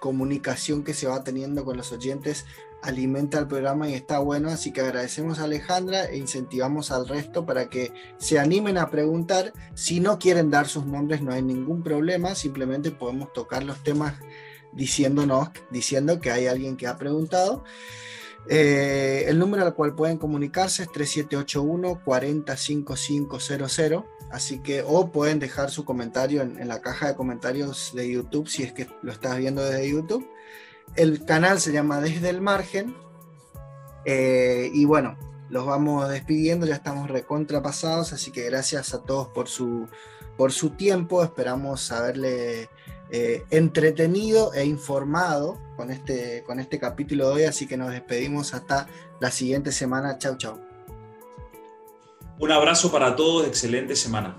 comunicación 0.00 0.84
que 0.84 0.94
se 0.94 1.06
va 1.06 1.22
teniendo 1.24 1.64
con 1.64 1.76
los 1.76 1.92
oyentes 1.92 2.44
alimenta 2.82 3.38
el 3.38 3.46
programa 3.46 3.88
y 3.88 3.94
está 3.94 4.18
bueno, 4.18 4.50
así 4.50 4.72
que 4.72 4.80
agradecemos 4.80 5.38
a 5.38 5.44
Alejandra 5.44 6.04
e 6.04 6.16
incentivamos 6.16 6.90
al 6.90 7.08
resto 7.08 7.44
para 7.44 7.68
que 7.68 7.92
se 8.18 8.38
animen 8.38 8.78
a 8.78 8.90
preguntar. 8.90 9.52
Si 9.74 10.00
no 10.00 10.18
quieren 10.18 10.50
dar 10.50 10.68
sus 10.68 10.86
nombres, 10.86 11.22
no 11.22 11.32
hay 11.32 11.42
ningún 11.42 11.82
problema, 11.82 12.34
simplemente 12.34 12.90
podemos 12.90 13.32
tocar 13.32 13.64
los 13.64 13.82
temas 13.82 14.14
diciéndonos, 14.72 15.50
diciendo 15.70 16.20
que 16.20 16.30
hay 16.30 16.46
alguien 16.46 16.76
que 16.76 16.86
ha 16.86 16.96
preguntado. 16.96 17.64
Eh, 18.48 19.24
el 19.26 19.40
número 19.40 19.64
al 19.64 19.74
cual 19.74 19.96
pueden 19.96 20.18
comunicarse 20.18 20.84
es 20.84 20.92
3781 20.92 22.02
405500. 22.04 24.04
Así 24.30 24.58
que, 24.58 24.82
o 24.86 25.10
pueden 25.10 25.38
dejar 25.38 25.70
su 25.70 25.84
comentario 25.84 26.42
en, 26.42 26.60
en 26.60 26.68
la 26.68 26.80
caja 26.80 27.08
de 27.08 27.14
comentarios 27.14 27.92
de 27.94 28.10
YouTube 28.10 28.48
si 28.48 28.64
es 28.64 28.72
que 28.72 28.88
lo 29.02 29.12
estás 29.12 29.38
viendo 29.38 29.64
desde 29.64 29.90
YouTube. 29.90 30.28
El 30.94 31.24
canal 31.24 31.60
se 31.60 31.72
llama 31.72 32.00
Desde 32.00 32.30
el 32.30 32.40
Margen. 32.40 32.94
Eh, 34.04 34.70
y 34.72 34.84
bueno, 34.84 35.18
los 35.50 35.66
vamos 35.66 36.08
despidiendo, 36.08 36.66
ya 36.66 36.76
estamos 36.76 37.10
recontrapasados, 37.10 38.12
así 38.12 38.30
que 38.30 38.44
gracias 38.44 38.94
a 38.94 39.02
todos 39.02 39.28
por 39.28 39.48
su, 39.48 39.88
por 40.36 40.52
su 40.52 40.70
tiempo. 40.70 41.22
Esperamos 41.22 41.90
haberle 41.92 42.68
eh, 43.10 43.44
entretenido 43.50 44.52
e 44.54 44.64
informado 44.64 45.60
con 45.76 45.90
este, 45.90 46.42
con 46.44 46.60
este 46.60 46.78
capítulo 46.78 47.28
de 47.28 47.34
hoy, 47.34 47.44
así 47.44 47.66
que 47.66 47.76
nos 47.76 47.90
despedimos 47.90 48.54
hasta 48.54 48.86
la 49.20 49.30
siguiente 49.30 49.72
semana. 49.72 50.18
Chau, 50.18 50.36
chau. 50.36 50.60
Un 52.38 52.52
abrazo 52.52 52.90
para 52.90 53.16
todos, 53.16 53.46
excelente 53.46 53.96
semana. 53.96 54.36